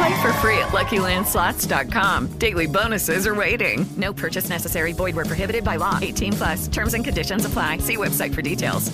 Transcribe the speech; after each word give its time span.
Play 0.00 0.22
for 0.22 0.32
free 0.34 0.56
at 0.56 0.68
LuckyLandSlots.com. 0.68 2.28
Daily 2.38 2.66
bonuses 2.66 3.26
are 3.26 3.34
waiting. 3.34 3.84
No 3.98 4.14
purchase 4.14 4.48
necessary. 4.48 4.94
Void 4.94 5.14
where 5.14 5.26
prohibited 5.26 5.62
by 5.62 5.76
law. 5.76 5.98
18 6.00 6.32
plus. 6.32 6.68
Terms 6.68 6.94
and 6.94 7.04
conditions 7.04 7.44
apply. 7.44 7.76
See 7.78 7.98
website 7.98 8.34
for 8.34 8.40
details. 8.40 8.90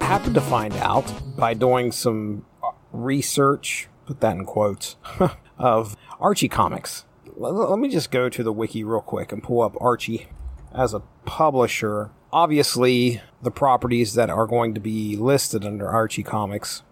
I 0.00 0.04
happened 0.04 0.34
to 0.34 0.40
find 0.40 0.74
out 0.76 1.12
by 1.36 1.52
doing 1.52 1.92
some 1.92 2.46
research, 2.90 3.88
put 4.06 4.20
that 4.20 4.34
in 4.34 4.46
quotes, 4.46 4.96
of 5.58 5.94
Archie 6.22 6.48
comics. 6.48 7.04
Let, 7.36 7.78
me 7.78 7.88
just 7.88 8.12
go 8.12 8.28
to 8.28 8.42
the 8.42 8.52
wiki 8.52 8.84
real 8.84 9.00
quick 9.00 9.32
and 9.32 9.42
pull 9.42 9.60
up 9.60 9.76
Archie 9.80 10.28
as 10.72 10.94
a 10.94 11.00
publisher. 11.24 12.10
Obviously, 12.32 13.20
the 13.42 13.50
properties 13.50 14.14
that 14.14 14.30
are 14.30 14.46
going 14.46 14.72
to 14.74 14.80
be 14.80 15.16
listed 15.16 15.64
under 15.64 15.88
Archie 15.88 16.22
Comics 16.22 16.82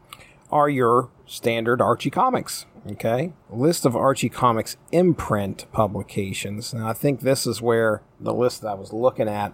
are 0.51 0.69
your 0.69 1.11
standard 1.27 1.81
Archie 1.81 2.11
Comics. 2.11 2.67
Okay, 2.91 3.33
list 3.51 3.85
of 3.85 3.95
Archie 3.95 4.31
Comics 4.31 4.77
imprint 4.91 5.71
publications. 5.71 6.75
Now, 6.75 6.89
I 6.89 6.95
think 6.95 7.21
this 7.21 7.47
is 7.47 7.63
where 7.63 8.03
the 8.19 8.35
list 8.35 8.63
that 8.63 8.69
I 8.69 8.75
was 8.75 8.93
looking 8.93 9.29
at 9.29 9.53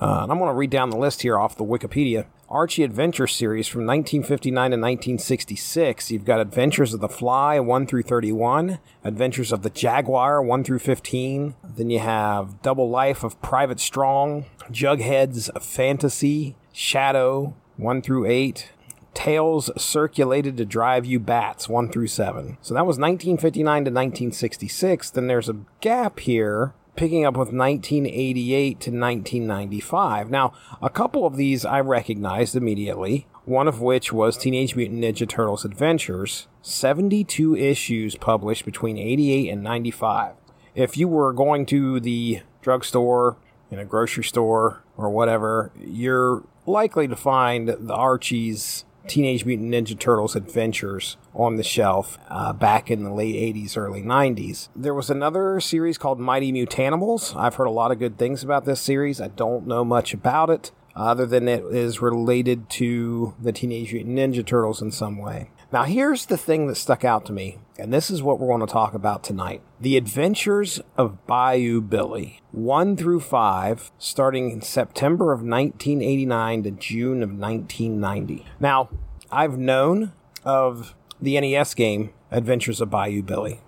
uh, 0.00 0.20
and 0.22 0.30
I'm 0.30 0.38
going 0.38 0.50
to 0.50 0.54
read 0.54 0.70
down 0.70 0.90
the 0.90 0.98
list 0.98 1.22
here 1.22 1.38
off 1.38 1.56
the 1.56 1.64
Wikipedia. 1.64 2.26
Archie 2.48 2.84
Adventure 2.84 3.26
Series 3.26 3.66
from 3.66 3.86
1959 3.86 4.54
to 4.54 4.76
1966. 4.76 6.12
You've 6.12 6.24
got 6.24 6.38
Adventures 6.38 6.94
of 6.94 7.00
the 7.00 7.08
Fly 7.08 7.58
1 7.58 7.86
through 7.88 8.04
31, 8.04 8.78
Adventures 9.02 9.50
of 9.50 9.62
the 9.62 9.70
Jaguar 9.70 10.40
1 10.40 10.62
through 10.62 10.78
15. 10.78 11.56
Then 11.64 11.90
you 11.90 11.98
have 11.98 12.62
Double 12.62 12.88
Life 12.88 13.24
of 13.24 13.40
Private 13.42 13.80
Strong, 13.80 14.44
Jughead's 14.70 15.48
of 15.48 15.64
Fantasy, 15.64 16.54
Shadow 16.72 17.54
1 17.78 18.02
through 18.02 18.26
8, 18.26 18.70
Tales 19.12 19.70
Calculated 19.76 20.56
to 20.56 20.64
Drive 20.64 21.04
You 21.04 21.18
Bats 21.18 21.68
1 21.68 21.90
through 21.90 22.06
7. 22.06 22.58
So 22.62 22.74
that 22.74 22.86
was 22.86 22.96
1959 22.96 23.64
to 23.64 23.90
1966. 23.90 25.10
Then 25.10 25.26
there's 25.26 25.48
a 25.48 25.56
gap 25.80 26.20
here 26.20 26.74
picking 26.96 27.24
up 27.24 27.34
with 27.34 27.52
1988 27.52 28.80
to 28.80 28.90
1995. 28.90 30.30
Now, 30.30 30.52
a 30.82 30.90
couple 30.90 31.26
of 31.26 31.36
these 31.36 31.64
I 31.64 31.80
recognized 31.80 32.56
immediately, 32.56 33.26
one 33.44 33.68
of 33.68 33.80
which 33.80 34.12
was 34.12 34.36
Teenage 34.36 34.74
Mutant 34.74 35.02
Ninja 35.02 35.28
Turtles 35.28 35.64
Adventures, 35.64 36.48
72 36.62 37.56
issues 37.56 38.16
published 38.16 38.64
between 38.64 38.98
88 38.98 39.50
and 39.50 39.62
95. 39.62 40.34
If 40.74 40.96
you 40.96 41.08
were 41.08 41.32
going 41.32 41.66
to 41.66 42.00
the 42.00 42.42
drugstore, 42.62 43.36
in 43.70 43.78
a 43.78 43.84
grocery 43.84 44.24
store, 44.24 44.82
or 44.96 45.10
whatever, 45.10 45.72
you're 45.78 46.44
likely 46.66 47.08
to 47.08 47.16
find 47.16 47.68
the 47.68 47.94
Archie's 47.94 48.84
Teenage 49.08 49.44
Mutant 49.44 49.72
Ninja 49.72 49.98
Turtles 49.98 50.36
Adventures 50.36 51.16
on 51.34 51.56
the 51.56 51.62
shelf 51.62 52.18
uh, 52.28 52.52
back 52.52 52.90
in 52.90 53.04
the 53.04 53.12
late 53.12 53.34
80s, 53.54 53.76
early 53.76 54.02
90s. 54.02 54.68
There 54.74 54.94
was 54.94 55.10
another 55.10 55.60
series 55.60 55.98
called 55.98 56.18
Mighty 56.18 56.52
Mutanimals. 56.52 57.36
I've 57.36 57.54
heard 57.54 57.66
a 57.66 57.70
lot 57.70 57.92
of 57.92 57.98
good 57.98 58.18
things 58.18 58.42
about 58.42 58.64
this 58.64 58.80
series. 58.80 59.20
I 59.20 59.28
don't 59.28 59.66
know 59.66 59.84
much 59.84 60.14
about 60.14 60.50
it 60.50 60.72
other 60.94 61.26
than 61.26 61.46
it 61.46 61.62
is 61.64 62.00
related 62.00 62.68
to 62.70 63.34
the 63.40 63.52
Teenage 63.52 63.92
Mutant 63.92 64.18
Ninja 64.18 64.44
Turtles 64.44 64.80
in 64.80 64.90
some 64.90 65.18
way. 65.18 65.50
Now, 65.72 65.82
here's 65.82 66.26
the 66.26 66.36
thing 66.36 66.68
that 66.68 66.76
stuck 66.76 67.04
out 67.04 67.26
to 67.26 67.32
me, 67.32 67.58
and 67.76 67.92
this 67.92 68.08
is 68.08 68.22
what 68.22 68.38
we're 68.38 68.46
going 68.46 68.60
to 68.60 68.72
talk 68.72 68.94
about 68.94 69.24
tonight 69.24 69.62
The 69.80 69.96
Adventures 69.96 70.80
of 70.96 71.26
Bayou 71.26 71.80
Billy, 71.80 72.40
1 72.52 72.96
through 72.96 73.18
5, 73.18 73.90
starting 73.98 74.52
in 74.52 74.62
September 74.62 75.32
of 75.32 75.40
1989 75.40 76.62
to 76.62 76.70
June 76.70 77.20
of 77.20 77.30
1990. 77.30 78.46
Now, 78.60 78.90
I've 79.28 79.58
known 79.58 80.12
of 80.44 80.94
the 81.20 81.40
NES 81.40 81.74
game 81.74 82.10
Adventures 82.30 82.80
of 82.80 82.88
Bayou 82.88 83.22
Billy. 83.22 83.60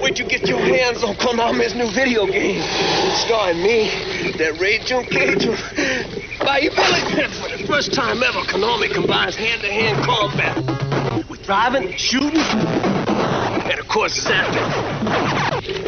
Where'd 0.00 0.18
you 0.18 0.24
get 0.24 0.48
your 0.48 0.58
hands 0.58 1.04
on 1.04 1.14
Konami's 1.16 1.74
new 1.74 1.90
video 1.90 2.26
game? 2.26 2.62
Starring 3.26 3.62
me, 3.62 3.90
that 4.38 4.58
ragin' 4.58 5.04
Cajun, 5.04 5.56
Bayou 6.40 6.70
Billy. 6.70 7.28
For 7.28 7.56
the 7.56 7.64
first 7.66 7.92
time 7.92 8.22
ever, 8.22 8.40
Konami 8.40 8.92
combines 8.92 9.36
hand-to-hand 9.36 10.04
combat 10.04 11.28
with 11.28 11.42
driving, 11.44 11.92
shooting, 11.96 12.40
and 12.40 13.78
of 13.78 13.86
course 13.88 14.18
zapping. 14.18 14.62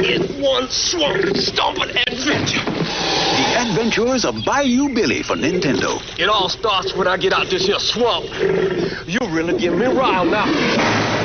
In 0.05 0.43
one 0.43 0.69
swamp, 0.69 1.37
stomping 1.37 1.97
adventure. 1.97 2.65
The 2.65 3.57
Adventures 3.59 4.25
of 4.25 4.45
Bayou 4.45 4.95
Billy 4.95 5.23
for 5.23 5.35
Nintendo. 5.35 6.01
It 6.19 6.29
all 6.29 6.49
starts 6.49 6.95
when 6.95 7.09
I 7.09 7.17
get 7.17 7.33
out 7.33 7.49
this 7.49 7.67
here 7.67 7.79
swamp. 7.79 8.27
You 9.07 9.19
really 9.31 9.59
give 9.59 9.75
me 9.75 9.87
riled 9.87 10.29
now. 10.29 11.24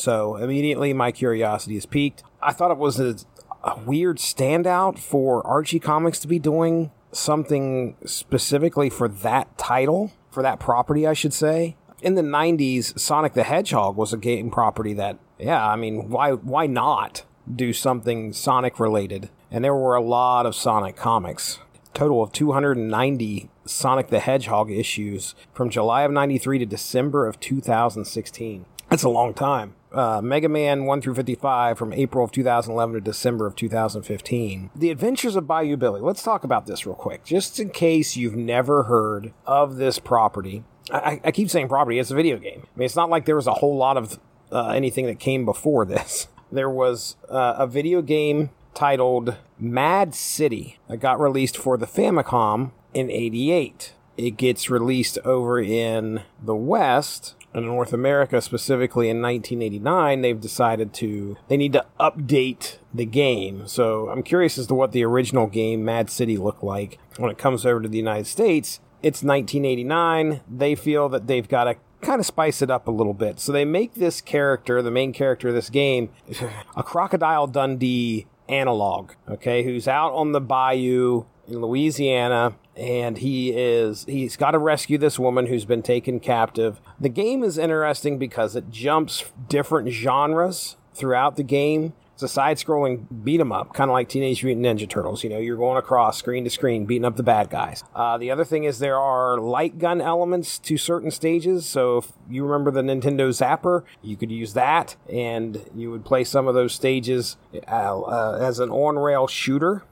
So 0.00 0.36
immediately 0.36 0.94
my 0.94 1.12
curiosity 1.12 1.76
is 1.76 1.84
piqued. 1.84 2.22
I 2.42 2.52
thought 2.52 2.70
it 2.70 2.78
was 2.78 2.98
a, 2.98 3.16
a, 3.62 3.78
weird 3.80 4.16
standout 4.16 4.98
for 4.98 5.46
Archie 5.46 5.78
Comics 5.78 6.18
to 6.20 6.28
be 6.28 6.38
doing 6.38 6.90
something 7.12 7.96
specifically 8.06 8.88
for 8.88 9.08
that 9.08 9.58
title, 9.58 10.12
for 10.30 10.42
that 10.42 10.58
property, 10.58 11.06
I 11.06 11.12
should 11.12 11.34
say. 11.34 11.76
In 12.00 12.14
the 12.14 12.22
90s, 12.22 12.98
Sonic 12.98 13.34
the 13.34 13.42
Hedgehog 13.42 13.94
was 13.94 14.14
a 14.14 14.16
game 14.16 14.50
property 14.50 14.94
that, 14.94 15.18
yeah, 15.38 15.66
I 15.66 15.76
mean, 15.76 16.08
why 16.08 16.32
why 16.32 16.66
not 16.66 17.24
do 17.54 17.74
something 17.74 18.32
Sonic 18.32 18.80
related? 18.80 19.28
And 19.50 19.62
there 19.62 19.74
were 19.74 19.96
a 19.96 20.02
lot 20.02 20.46
of 20.46 20.54
Sonic 20.54 20.96
comics. 20.96 21.58
Total 21.92 22.22
of 22.22 22.32
290 22.32 23.50
Sonic 23.66 24.08
the 24.08 24.20
Hedgehog 24.20 24.70
issues 24.70 25.34
from 25.52 25.68
July 25.68 26.02
of 26.02 26.10
93 26.10 26.60
to 26.60 26.64
December 26.64 27.26
of 27.26 27.38
2016. 27.38 28.64
That's 28.88 29.02
a 29.02 29.10
long 29.10 29.34
time 29.34 29.74
uh, 29.92 30.20
Mega 30.22 30.48
Man 30.48 30.84
1 30.84 31.02
through 31.02 31.14
55 31.14 31.78
from 31.78 31.92
April 31.92 32.24
of 32.24 32.32
2011 32.32 32.94
to 32.94 33.00
December 33.00 33.46
of 33.46 33.56
2015. 33.56 34.70
The 34.74 34.90
Adventures 34.90 35.36
of 35.36 35.46
Bayou 35.46 35.76
Billy. 35.76 36.00
Let's 36.00 36.22
talk 36.22 36.44
about 36.44 36.66
this 36.66 36.86
real 36.86 36.94
quick, 36.94 37.24
just 37.24 37.58
in 37.58 37.70
case 37.70 38.16
you've 38.16 38.36
never 38.36 38.84
heard 38.84 39.32
of 39.46 39.76
this 39.76 39.98
property. 39.98 40.64
I, 40.92 41.20
I 41.24 41.30
keep 41.30 41.50
saying 41.50 41.68
property, 41.68 41.98
it's 41.98 42.10
a 42.10 42.14
video 42.14 42.38
game. 42.38 42.62
I 42.64 42.78
mean, 42.78 42.86
it's 42.86 42.96
not 42.96 43.10
like 43.10 43.24
there 43.24 43.36
was 43.36 43.46
a 43.46 43.54
whole 43.54 43.76
lot 43.76 43.96
of 43.96 44.18
uh, 44.52 44.68
anything 44.68 45.06
that 45.06 45.18
came 45.18 45.44
before 45.44 45.84
this. 45.84 46.28
There 46.52 46.68
was 46.68 47.14
uh, 47.28 47.54
a 47.58 47.66
video 47.68 48.02
game 48.02 48.50
titled 48.74 49.36
Mad 49.56 50.16
City 50.16 50.80
that 50.88 50.96
got 50.96 51.20
released 51.20 51.56
for 51.56 51.76
the 51.76 51.86
Famicom 51.86 52.72
in 52.92 53.08
88. 53.08 53.94
It 54.16 54.32
gets 54.32 54.68
released 54.68 55.16
over 55.24 55.60
in 55.60 56.22
the 56.42 56.56
West 56.56 57.36
in 57.54 57.64
North 57.64 57.92
America, 57.92 58.40
specifically 58.40 59.08
in 59.08 59.20
1989, 59.20 60.20
they've 60.20 60.40
decided 60.40 60.92
to 60.94 61.36
they 61.48 61.56
need 61.56 61.72
to 61.72 61.84
update 61.98 62.78
the 62.94 63.04
game. 63.04 63.66
So 63.66 64.08
I'm 64.08 64.22
curious 64.22 64.58
as 64.58 64.66
to 64.68 64.74
what 64.74 64.92
the 64.92 65.04
original 65.04 65.46
game 65.46 65.84
Mad 65.84 66.10
City 66.10 66.36
looked 66.36 66.62
like 66.62 66.98
when 67.16 67.30
it 67.30 67.38
comes 67.38 67.66
over 67.66 67.80
to 67.80 67.88
the 67.88 67.98
United 67.98 68.26
States. 68.26 68.80
It's 69.02 69.22
1989. 69.22 70.42
They 70.48 70.74
feel 70.74 71.08
that 71.08 71.26
they've 71.26 71.48
got 71.48 71.64
to 71.64 71.76
kind 72.02 72.20
of 72.20 72.26
spice 72.26 72.62
it 72.62 72.70
up 72.70 72.88
a 72.88 72.90
little 72.90 73.14
bit. 73.14 73.40
So 73.40 73.52
they 73.52 73.64
make 73.64 73.94
this 73.94 74.20
character, 74.20 74.82
the 74.82 74.90
main 74.90 75.12
character 75.12 75.48
of 75.48 75.54
this 75.54 75.70
game, 75.70 76.10
a 76.76 76.82
Crocodile 76.82 77.46
Dundee 77.46 78.26
analog, 78.48 79.12
okay, 79.28 79.62
who's 79.62 79.86
out 79.86 80.12
on 80.12 80.32
the 80.32 80.40
bayou 80.40 81.24
in 81.48 81.60
Louisiana, 81.60 82.54
and 82.76 83.18
he 83.18 83.50
is 83.50 84.04
he's 84.04 84.36
got 84.36 84.52
to 84.52 84.58
rescue 84.58 84.98
this 84.98 85.18
woman 85.18 85.46
who's 85.46 85.64
been 85.64 85.82
taken 85.82 86.20
captive. 86.20 86.80
The 86.98 87.08
game 87.08 87.42
is 87.42 87.58
interesting 87.58 88.18
because 88.18 88.56
it 88.56 88.70
jumps 88.70 89.24
different 89.48 89.90
genres 89.90 90.76
throughout 90.94 91.36
the 91.36 91.42
game. 91.42 91.92
It's 92.14 92.22
a 92.22 92.28
side-scrolling 92.28 93.24
beat 93.24 93.40
'em 93.40 93.50
up, 93.50 93.72
kind 93.72 93.90
of 93.90 93.94
like 93.94 94.10
Teenage 94.10 94.44
Mutant 94.44 94.66
Ninja 94.66 94.86
Turtles. 94.86 95.24
You 95.24 95.30
know, 95.30 95.38
you're 95.38 95.56
going 95.56 95.78
across 95.78 96.18
screen 96.18 96.44
to 96.44 96.50
screen, 96.50 96.84
beating 96.84 97.06
up 97.06 97.16
the 97.16 97.22
bad 97.22 97.48
guys. 97.48 97.82
Uh, 97.94 98.18
the 98.18 98.30
other 98.30 98.44
thing 98.44 98.64
is 98.64 98.78
there 98.78 98.98
are 98.98 99.38
light 99.38 99.78
gun 99.78 100.02
elements 100.02 100.58
to 100.58 100.76
certain 100.76 101.10
stages. 101.10 101.64
So 101.64 101.96
if 101.96 102.12
you 102.28 102.44
remember 102.44 102.70
the 102.70 102.82
Nintendo 102.82 103.30
Zapper, 103.30 103.84
you 104.02 104.18
could 104.18 104.30
use 104.30 104.52
that, 104.52 104.96
and 105.10 105.64
you 105.74 105.90
would 105.90 106.04
play 106.04 106.22
some 106.22 106.46
of 106.46 106.52
those 106.52 106.74
stages 106.74 107.38
uh, 107.66 108.00
uh, 108.02 108.38
as 108.38 108.58
an 108.58 108.68
on-rail 108.68 109.26
shooter 109.26 109.84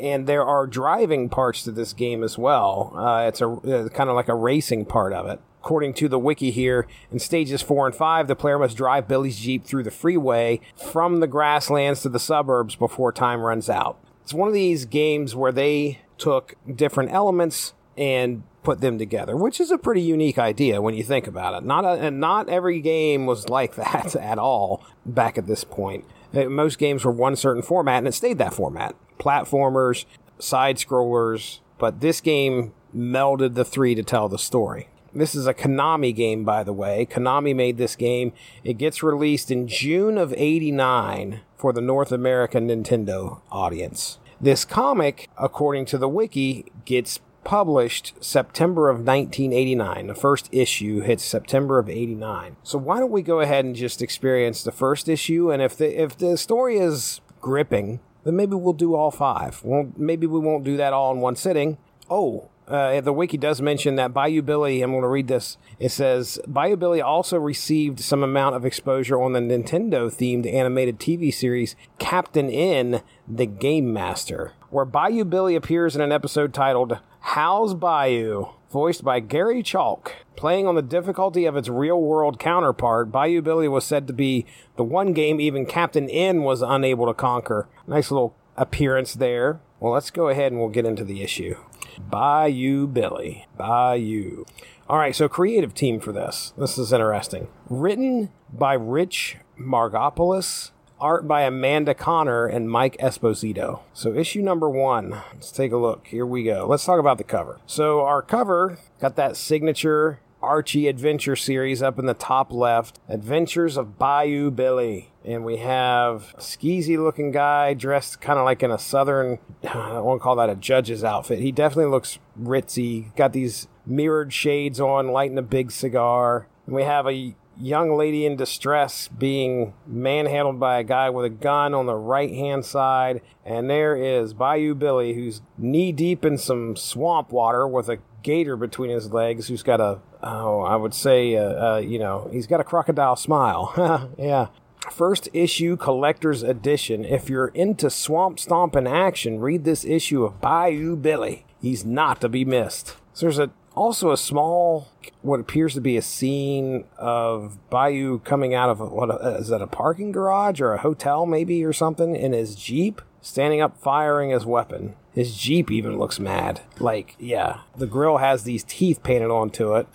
and 0.00 0.26
there 0.26 0.44
are 0.44 0.66
driving 0.66 1.28
parts 1.28 1.62
to 1.64 1.72
this 1.72 1.92
game 1.92 2.22
as 2.22 2.38
well. 2.38 2.92
Uh, 2.96 3.26
it's 3.28 3.40
a 3.40 3.48
uh, 3.48 3.88
kind 3.88 4.10
of 4.10 4.16
like 4.16 4.28
a 4.28 4.34
racing 4.34 4.84
part 4.84 5.12
of 5.12 5.26
it. 5.26 5.40
According 5.60 5.94
to 5.94 6.08
the 6.08 6.18
wiki 6.18 6.50
here, 6.50 6.86
in 7.10 7.18
stages 7.18 7.62
four 7.62 7.86
and 7.86 7.94
five, 7.94 8.28
the 8.28 8.36
player 8.36 8.58
must 8.58 8.76
drive 8.76 9.08
Billy's 9.08 9.38
Jeep 9.38 9.64
through 9.64 9.82
the 9.82 9.90
freeway 9.90 10.60
from 10.76 11.20
the 11.20 11.26
grasslands 11.26 12.02
to 12.02 12.08
the 12.08 12.20
suburbs 12.20 12.76
before 12.76 13.12
time 13.12 13.40
runs 13.40 13.68
out. 13.68 13.98
It's 14.22 14.32
one 14.32 14.48
of 14.48 14.54
these 14.54 14.84
games 14.84 15.34
where 15.34 15.52
they 15.52 16.00
took 16.16 16.54
different 16.74 17.12
elements 17.12 17.74
and 17.96 18.44
put 18.62 18.80
them 18.80 18.98
together, 18.98 19.36
which 19.36 19.60
is 19.60 19.70
a 19.70 19.78
pretty 19.78 20.02
unique 20.02 20.38
idea 20.38 20.80
when 20.80 20.94
you 20.94 21.02
think 21.02 21.26
about 21.26 21.54
it. 21.54 21.66
Not 21.66 21.84
a, 21.84 21.92
and 21.92 22.20
not 22.20 22.48
every 22.48 22.80
game 22.80 23.26
was 23.26 23.48
like 23.48 23.74
that 23.76 24.14
at 24.14 24.38
all 24.38 24.84
back 25.04 25.38
at 25.38 25.46
this 25.46 25.64
point. 25.64 26.04
Uh, 26.32 26.44
Most 26.44 26.78
games 26.78 27.04
were 27.04 27.12
one 27.12 27.34
certain 27.34 27.62
format, 27.62 27.98
and 27.98 28.08
it 28.08 28.12
stayed 28.12 28.38
that 28.38 28.54
format 28.54 28.94
platformers, 29.18 30.04
side 30.38 30.76
scrollers, 30.76 31.60
but 31.78 32.00
this 32.00 32.20
game 32.20 32.72
melded 32.94 33.54
the 33.54 33.64
three 33.64 33.94
to 33.94 34.02
tell 34.02 34.28
the 34.28 34.38
story. 34.38 34.88
This 35.14 35.34
is 35.34 35.46
a 35.46 35.54
Konami 35.54 36.14
game, 36.14 36.44
by 36.44 36.62
the 36.62 36.72
way. 36.72 37.06
Konami 37.06 37.54
made 37.54 37.78
this 37.78 37.96
game. 37.96 38.32
It 38.62 38.74
gets 38.74 39.02
released 39.02 39.50
in 39.50 39.66
June 39.66 40.18
of 40.18 40.34
89 40.36 41.40
for 41.56 41.72
the 41.72 41.80
North 41.80 42.12
American 42.12 42.68
Nintendo 42.68 43.40
audience. 43.50 44.18
This 44.40 44.64
comic, 44.64 45.28
according 45.36 45.86
to 45.86 45.98
the 45.98 46.08
wiki, 46.08 46.66
gets 46.84 47.20
published 47.42 48.12
September 48.20 48.90
of 48.90 48.98
1989. 48.98 50.06
The 50.06 50.14
first 50.14 50.48
issue 50.52 51.00
hits 51.00 51.24
September 51.24 51.78
of 51.78 51.88
89. 51.88 52.56
So 52.62 52.78
why 52.78 53.00
don't 53.00 53.10
we 53.10 53.22
go 53.22 53.40
ahead 53.40 53.64
and 53.64 53.74
just 53.74 54.02
experience 54.02 54.62
the 54.62 54.72
first 54.72 55.08
issue 55.08 55.50
and 55.50 55.62
if 55.62 55.76
the 55.76 56.00
if 56.00 56.16
the 56.18 56.36
story 56.36 56.76
is 56.76 57.20
gripping, 57.40 58.00
then 58.24 58.36
maybe 58.36 58.54
we'll 58.54 58.72
do 58.72 58.94
all 58.94 59.10
five. 59.10 59.60
Well, 59.64 59.92
maybe 59.96 60.26
we 60.26 60.38
won't 60.38 60.64
do 60.64 60.76
that 60.76 60.92
all 60.92 61.12
in 61.12 61.20
one 61.20 61.36
sitting. 61.36 61.78
Oh, 62.10 62.48
uh, 62.68 63.00
the 63.00 63.12
wiki 63.12 63.38
does 63.38 63.62
mention 63.62 63.96
that 63.96 64.12
Bayou 64.12 64.42
Billy, 64.42 64.82
I'm 64.82 64.90
going 64.90 65.02
to 65.02 65.08
read 65.08 65.28
this. 65.28 65.56
It 65.78 65.90
says 65.90 66.38
Bayou 66.46 66.76
Billy 66.76 67.00
also 67.00 67.38
received 67.38 68.00
some 68.00 68.22
amount 68.22 68.56
of 68.56 68.64
exposure 68.66 69.20
on 69.20 69.32
the 69.32 69.40
Nintendo 69.40 70.10
themed 70.10 70.52
animated 70.52 70.98
TV 70.98 71.32
series 71.32 71.76
Captain 71.98 72.50
N, 72.50 73.02
the 73.26 73.46
Game 73.46 73.92
Master, 73.92 74.52
where 74.70 74.84
Bayou 74.84 75.24
Billy 75.24 75.54
appears 75.54 75.96
in 75.96 76.02
an 76.02 76.12
episode 76.12 76.52
titled 76.52 76.98
How's 77.20 77.74
Bayou? 77.74 78.48
Voiced 78.70 79.02
by 79.02 79.20
Gary 79.20 79.62
Chalk. 79.62 80.12
Playing 80.36 80.66
on 80.66 80.74
the 80.74 80.82
difficulty 80.82 81.46
of 81.46 81.56
its 81.56 81.70
real 81.70 82.00
world 82.00 82.38
counterpart, 82.38 83.10
Bayou 83.10 83.40
Billy 83.40 83.66
was 83.66 83.84
said 83.84 84.06
to 84.06 84.12
be 84.12 84.44
the 84.76 84.84
one 84.84 85.14
game 85.14 85.40
even 85.40 85.64
Captain 85.64 86.08
N 86.10 86.42
was 86.42 86.60
unable 86.60 87.06
to 87.06 87.14
conquer. 87.14 87.66
Nice 87.86 88.10
little 88.10 88.34
appearance 88.56 89.14
there. 89.14 89.60
Well, 89.80 89.94
let's 89.94 90.10
go 90.10 90.28
ahead 90.28 90.52
and 90.52 90.60
we'll 90.60 90.68
get 90.68 90.84
into 90.84 91.02
the 91.02 91.22
issue. 91.22 91.56
Bayou 91.98 92.86
Billy. 92.86 93.46
Bayou. 93.56 94.44
All 94.86 94.98
right, 94.98 95.16
so 95.16 95.28
creative 95.28 95.74
team 95.74 95.98
for 95.98 96.12
this. 96.12 96.52
This 96.58 96.76
is 96.76 96.92
interesting. 96.92 97.48
Written 97.70 98.30
by 98.52 98.74
Rich 98.74 99.38
Margopoulos, 99.58 100.72
art 101.00 101.26
by 101.26 101.42
Amanda 101.42 101.94
Conner 101.94 102.46
and 102.46 102.70
Mike 102.70 102.96
Esposito. 102.98 103.80
So 103.92 104.14
issue 104.14 104.42
number 104.42 104.68
one. 104.68 105.10
Let's 105.32 105.50
take 105.50 105.72
a 105.72 105.76
look. 105.76 106.06
Here 106.06 106.26
we 106.26 106.44
go. 106.44 106.66
Let's 106.68 106.84
talk 106.84 107.00
about 107.00 107.18
the 107.18 107.24
cover. 107.24 107.58
So 107.66 108.00
our 108.00 108.22
cover 108.22 108.78
got 109.00 109.16
that 109.16 109.36
signature 109.36 110.20
Archie 110.42 110.86
Adventure 110.86 111.36
series 111.36 111.82
up 111.82 111.98
in 111.98 112.06
the 112.06 112.14
top 112.14 112.52
left. 112.52 112.98
Adventures 113.08 113.76
of 113.76 113.98
Bayou 113.98 114.50
Billy. 114.50 115.10
And 115.24 115.44
we 115.44 115.58
have 115.58 116.34
a 116.36 116.40
skeezy 116.40 116.96
looking 116.96 117.32
guy 117.32 117.74
dressed 117.74 118.20
kind 118.20 118.38
of 118.38 118.44
like 118.44 118.62
in 118.62 118.70
a 118.70 118.78
southern, 118.78 119.38
I 119.68 120.00
won't 120.00 120.22
call 120.22 120.36
that 120.36 120.50
a 120.50 120.54
judge's 120.54 121.02
outfit. 121.04 121.40
He 121.40 121.52
definitely 121.52 121.90
looks 121.90 122.18
ritzy. 122.40 123.14
Got 123.16 123.32
these 123.32 123.68
mirrored 123.84 124.32
shades 124.32 124.80
on, 124.80 125.08
lighting 125.08 125.38
a 125.38 125.42
big 125.42 125.70
cigar. 125.70 126.46
And 126.66 126.74
we 126.74 126.84
have 126.84 127.06
a 127.06 127.34
young 127.60 127.96
lady 127.96 128.24
in 128.24 128.36
distress 128.36 129.08
being 129.08 129.74
manhandled 129.86 130.60
by 130.60 130.78
a 130.78 130.84
guy 130.84 131.10
with 131.10 131.24
a 131.24 131.30
gun 131.30 131.74
on 131.74 131.86
the 131.86 131.94
right 131.94 132.30
hand 132.30 132.64
side. 132.64 133.20
And 133.44 133.68
there 133.68 133.96
is 133.96 134.34
Bayou 134.34 134.74
Billy, 134.74 135.14
who's 135.14 135.40
knee 135.56 135.92
deep 135.92 136.24
in 136.24 136.38
some 136.38 136.76
swamp 136.76 137.32
water 137.32 137.66
with 137.66 137.88
a 137.88 137.98
gator 138.22 138.56
between 138.56 138.90
his 138.90 139.12
legs, 139.12 139.48
who's 139.48 139.62
got 139.62 139.80
a, 139.80 140.00
oh, 140.22 140.60
I 140.60 140.76
would 140.76 140.94
say, 140.94 141.36
uh, 141.36 141.74
uh, 141.74 141.78
you 141.78 141.98
know, 141.98 142.28
he's 142.32 142.46
got 142.46 142.60
a 142.60 142.64
crocodile 142.64 143.16
smile. 143.16 144.10
yeah. 144.18 144.48
First 144.90 145.28
issue 145.32 145.76
collector's 145.76 146.42
edition. 146.42 147.04
If 147.04 147.28
you're 147.28 147.48
into 147.48 147.90
swamp 147.90 148.38
stomping 148.38 148.86
action, 148.86 149.40
read 149.40 149.64
this 149.64 149.84
issue 149.84 150.24
of 150.24 150.40
Bayou 150.40 150.96
Billy. 150.96 151.44
He's 151.60 151.84
not 151.84 152.20
to 152.20 152.28
be 152.28 152.44
missed. 152.44 152.96
So 153.12 153.26
there's 153.26 153.38
a 153.38 153.50
also 153.78 154.10
a 154.10 154.16
small 154.16 154.88
what 155.22 155.40
appears 155.40 155.74
to 155.74 155.80
be 155.80 155.96
a 155.96 156.02
scene 156.02 156.84
of 156.96 157.58
Bayou 157.70 158.18
coming 158.20 158.54
out 158.54 158.70
of 158.70 158.80
a, 158.80 158.86
what 158.86 159.10
is 159.40 159.48
that 159.48 159.62
a 159.62 159.66
parking 159.66 160.12
garage 160.12 160.60
or 160.60 160.72
a 160.72 160.80
hotel 160.80 161.24
maybe 161.26 161.64
or 161.64 161.72
something 161.72 162.14
in 162.16 162.32
his 162.32 162.54
Jeep 162.54 163.00
standing 163.20 163.60
up 163.60 163.76
firing 163.78 164.30
his 164.30 164.44
weapon. 164.44 164.94
His 165.12 165.36
Jeep 165.36 165.70
even 165.70 165.98
looks 165.98 166.20
mad. 166.20 166.60
Like, 166.78 167.16
yeah, 167.18 167.60
the 167.76 167.86
grill 167.86 168.18
has 168.18 168.44
these 168.44 168.64
teeth 168.64 169.02
painted 169.02 169.30
onto 169.30 169.74
it 169.74 169.86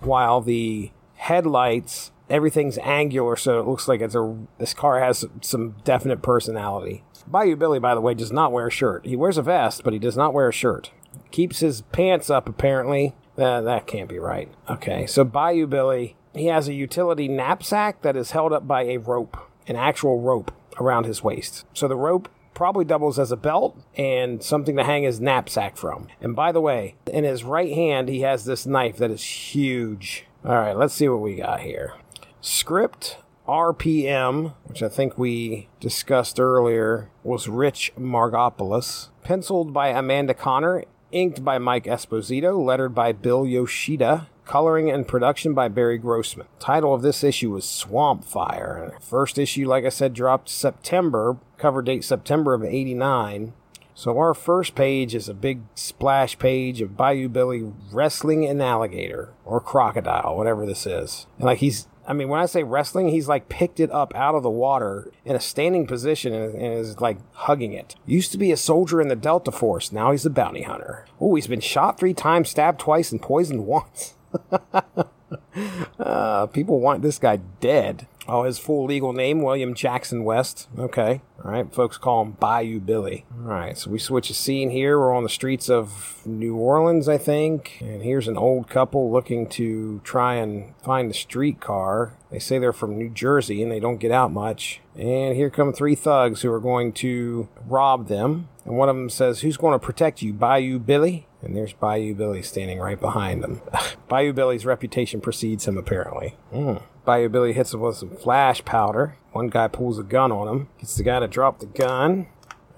while 0.00 0.40
the 0.40 0.90
headlights 1.14 2.10
everything's 2.28 2.78
angular 2.78 3.36
so 3.36 3.60
it 3.60 3.66
looks 3.66 3.86
like 3.86 4.00
it's 4.00 4.14
a 4.14 4.36
this 4.58 4.74
car 4.74 4.98
has 5.00 5.24
some 5.42 5.76
definite 5.84 6.22
personality. 6.22 7.04
Bayou 7.26 7.56
Billy 7.56 7.78
by 7.78 7.94
the 7.94 8.00
way 8.00 8.14
does 8.14 8.32
not 8.32 8.52
wear 8.52 8.66
a 8.66 8.70
shirt. 8.70 9.06
He 9.06 9.16
wears 9.16 9.38
a 9.38 9.42
vest, 9.42 9.84
but 9.84 9.92
he 9.92 9.98
does 9.98 10.16
not 10.16 10.34
wear 10.34 10.48
a 10.48 10.52
shirt. 10.52 10.90
Keeps 11.30 11.60
his 11.60 11.82
pants 11.92 12.30
up 12.30 12.48
apparently. 12.48 13.14
Uh, 13.36 13.60
that 13.62 13.86
can't 13.86 14.08
be 14.08 14.18
right. 14.18 14.50
Okay, 14.68 15.06
so 15.06 15.24
Bayou 15.24 15.66
Billy, 15.66 16.16
he 16.34 16.46
has 16.46 16.68
a 16.68 16.74
utility 16.74 17.28
knapsack 17.28 18.02
that 18.02 18.16
is 18.16 18.32
held 18.32 18.52
up 18.52 18.66
by 18.66 18.82
a 18.82 18.98
rope, 18.98 19.36
an 19.66 19.76
actual 19.76 20.20
rope 20.20 20.52
around 20.78 21.06
his 21.06 21.22
waist. 21.22 21.64
So 21.74 21.88
the 21.88 21.96
rope 21.96 22.28
probably 22.54 22.84
doubles 22.84 23.18
as 23.18 23.32
a 23.32 23.36
belt 23.36 23.76
and 23.96 24.42
something 24.42 24.76
to 24.76 24.84
hang 24.84 25.04
his 25.04 25.20
knapsack 25.20 25.76
from. 25.76 26.08
And 26.20 26.36
by 26.36 26.52
the 26.52 26.60
way, 26.60 26.96
in 27.06 27.24
his 27.24 27.44
right 27.44 27.72
hand, 27.72 28.08
he 28.08 28.20
has 28.20 28.44
this 28.44 28.66
knife 28.66 28.98
that 28.98 29.10
is 29.10 29.22
huge. 29.24 30.26
All 30.44 30.52
right, 30.52 30.76
let's 30.76 30.94
see 30.94 31.08
what 31.08 31.20
we 31.20 31.36
got 31.36 31.60
here. 31.60 31.94
Script 32.40 33.16
RPM, 33.46 34.54
which 34.64 34.82
I 34.82 34.88
think 34.88 35.18
we 35.18 35.68
discussed 35.80 36.38
earlier, 36.38 37.10
was 37.24 37.48
Rich 37.48 37.92
Margopoulos. 37.98 39.08
Penciled 39.22 39.72
by 39.72 39.88
Amanda 39.88 40.34
Conner, 40.34 40.84
inked 41.12 41.44
by 41.44 41.58
Mike 41.58 41.84
Esposito, 41.84 42.62
lettered 42.64 42.94
by 42.94 43.12
Bill 43.12 43.46
Yoshida, 43.46 44.28
coloring 44.44 44.90
and 44.90 45.06
production 45.06 45.54
by 45.54 45.68
Barry 45.68 45.98
Grossman. 45.98 46.46
Title 46.58 46.92
of 46.92 47.02
this 47.02 47.22
issue 47.22 47.50
was 47.50 47.64
Swamp 47.64 48.24
Fire. 48.24 48.96
First 49.00 49.38
issue, 49.38 49.68
like 49.68 49.84
I 49.84 49.90
said, 49.90 50.14
dropped 50.14 50.48
September, 50.48 51.36
cover 51.58 51.82
date 51.82 52.04
September 52.04 52.54
of 52.54 52.64
89. 52.64 53.52
So 53.94 54.18
our 54.18 54.34
first 54.34 54.74
page 54.74 55.14
is 55.14 55.28
a 55.28 55.34
big 55.34 55.60
splash 55.74 56.38
page 56.38 56.80
of 56.80 56.96
Bayou 56.96 57.28
Billy 57.28 57.72
wrestling 57.92 58.46
an 58.46 58.60
alligator 58.60 59.32
or 59.44 59.60
crocodile, 59.60 60.36
whatever 60.36 60.64
this 60.64 60.86
is. 60.86 61.26
And 61.36 61.46
like 61.46 61.58
he's 61.58 61.86
I 62.06 62.12
mean, 62.12 62.28
when 62.28 62.40
I 62.40 62.46
say 62.46 62.62
wrestling, 62.62 63.08
he's 63.08 63.28
like 63.28 63.48
picked 63.48 63.78
it 63.78 63.90
up 63.90 64.14
out 64.14 64.34
of 64.34 64.42
the 64.42 64.50
water 64.50 65.10
in 65.24 65.36
a 65.36 65.40
standing 65.40 65.86
position 65.86 66.32
and, 66.32 66.54
is 66.56 67.00
like 67.00 67.18
hugging 67.32 67.72
it. 67.72 67.94
Used 68.06 68.32
to 68.32 68.38
be 68.38 68.50
a 68.50 68.56
soldier 68.56 69.00
in 69.00 69.08
the 69.08 69.16
Delta 69.16 69.52
Force. 69.52 69.92
Now 69.92 70.10
he's 70.10 70.26
a 70.26 70.30
bounty 70.30 70.62
hunter. 70.62 71.06
Oh, 71.20 71.34
he's 71.34 71.46
been 71.46 71.60
shot 71.60 71.98
three 71.98 72.14
times, 72.14 72.50
stabbed 72.50 72.80
twice, 72.80 73.12
and 73.12 73.22
poisoned 73.22 73.66
once. 73.66 74.14
uh, 75.98 76.46
people 76.46 76.80
want 76.80 77.02
this 77.02 77.18
guy 77.18 77.36
dead. 77.60 78.06
Oh, 78.28 78.44
his 78.44 78.58
full 78.58 78.84
legal 78.84 79.12
name, 79.12 79.42
William 79.42 79.74
Jackson 79.74 80.24
West. 80.24 80.68
Okay. 80.78 81.22
All 81.44 81.50
right. 81.50 81.72
Folks 81.74 81.98
call 81.98 82.22
him 82.22 82.32
Bayou 82.32 82.78
Billy. 82.78 83.24
All 83.34 83.42
right. 83.42 83.76
So 83.76 83.90
we 83.90 83.98
switch 83.98 84.30
a 84.30 84.34
scene 84.34 84.70
here. 84.70 84.98
We're 84.98 85.14
on 85.14 85.24
the 85.24 85.28
streets 85.28 85.68
of 85.68 86.22
New 86.24 86.54
Orleans, 86.54 87.08
I 87.08 87.18
think. 87.18 87.78
And 87.80 88.02
here's 88.02 88.28
an 88.28 88.36
old 88.36 88.68
couple 88.68 89.10
looking 89.10 89.48
to 89.50 90.00
try 90.04 90.34
and 90.34 90.74
find 90.82 91.10
the 91.10 91.14
streetcar. 91.14 92.14
They 92.30 92.38
say 92.38 92.58
they're 92.58 92.72
from 92.72 92.96
New 92.96 93.10
Jersey 93.10 93.62
and 93.62 93.72
they 93.72 93.80
don't 93.80 93.98
get 93.98 94.12
out 94.12 94.32
much. 94.32 94.80
And 94.96 95.34
here 95.34 95.50
come 95.50 95.72
three 95.72 95.96
thugs 95.96 96.42
who 96.42 96.52
are 96.52 96.60
going 96.60 96.92
to 96.94 97.48
rob 97.66 98.06
them. 98.06 98.48
And 98.64 98.76
one 98.76 98.88
of 98.88 98.94
them 98.94 99.10
says, 99.10 99.40
Who's 99.40 99.56
going 99.56 99.72
to 99.72 99.84
protect 99.84 100.22
you, 100.22 100.32
Bayou 100.32 100.78
Billy? 100.78 101.26
And 101.42 101.56
there's 101.56 101.72
Bayou 101.72 102.14
Billy 102.14 102.42
standing 102.42 102.78
right 102.78 103.00
behind 103.00 103.42
them. 103.42 103.60
Bayou 104.08 104.32
Billy's 104.32 104.64
reputation 104.64 105.20
precedes 105.20 105.66
him, 105.66 105.76
apparently. 105.76 106.36
Mm. 106.52 106.82
Bayou 107.04 107.28
Billy 107.28 107.52
hits 107.52 107.74
him 107.74 107.80
with 107.80 107.96
some 107.96 108.16
flash 108.16 108.64
powder. 108.64 109.16
One 109.32 109.48
guy 109.48 109.68
pulls 109.68 109.98
a 109.98 110.04
gun 110.04 110.30
on 110.30 110.46
him, 110.46 110.68
gets 110.78 110.96
the 110.96 111.02
guy 111.02 111.20
to 111.20 111.26
drop 111.26 111.58
the 111.58 111.66
gun. 111.66 112.28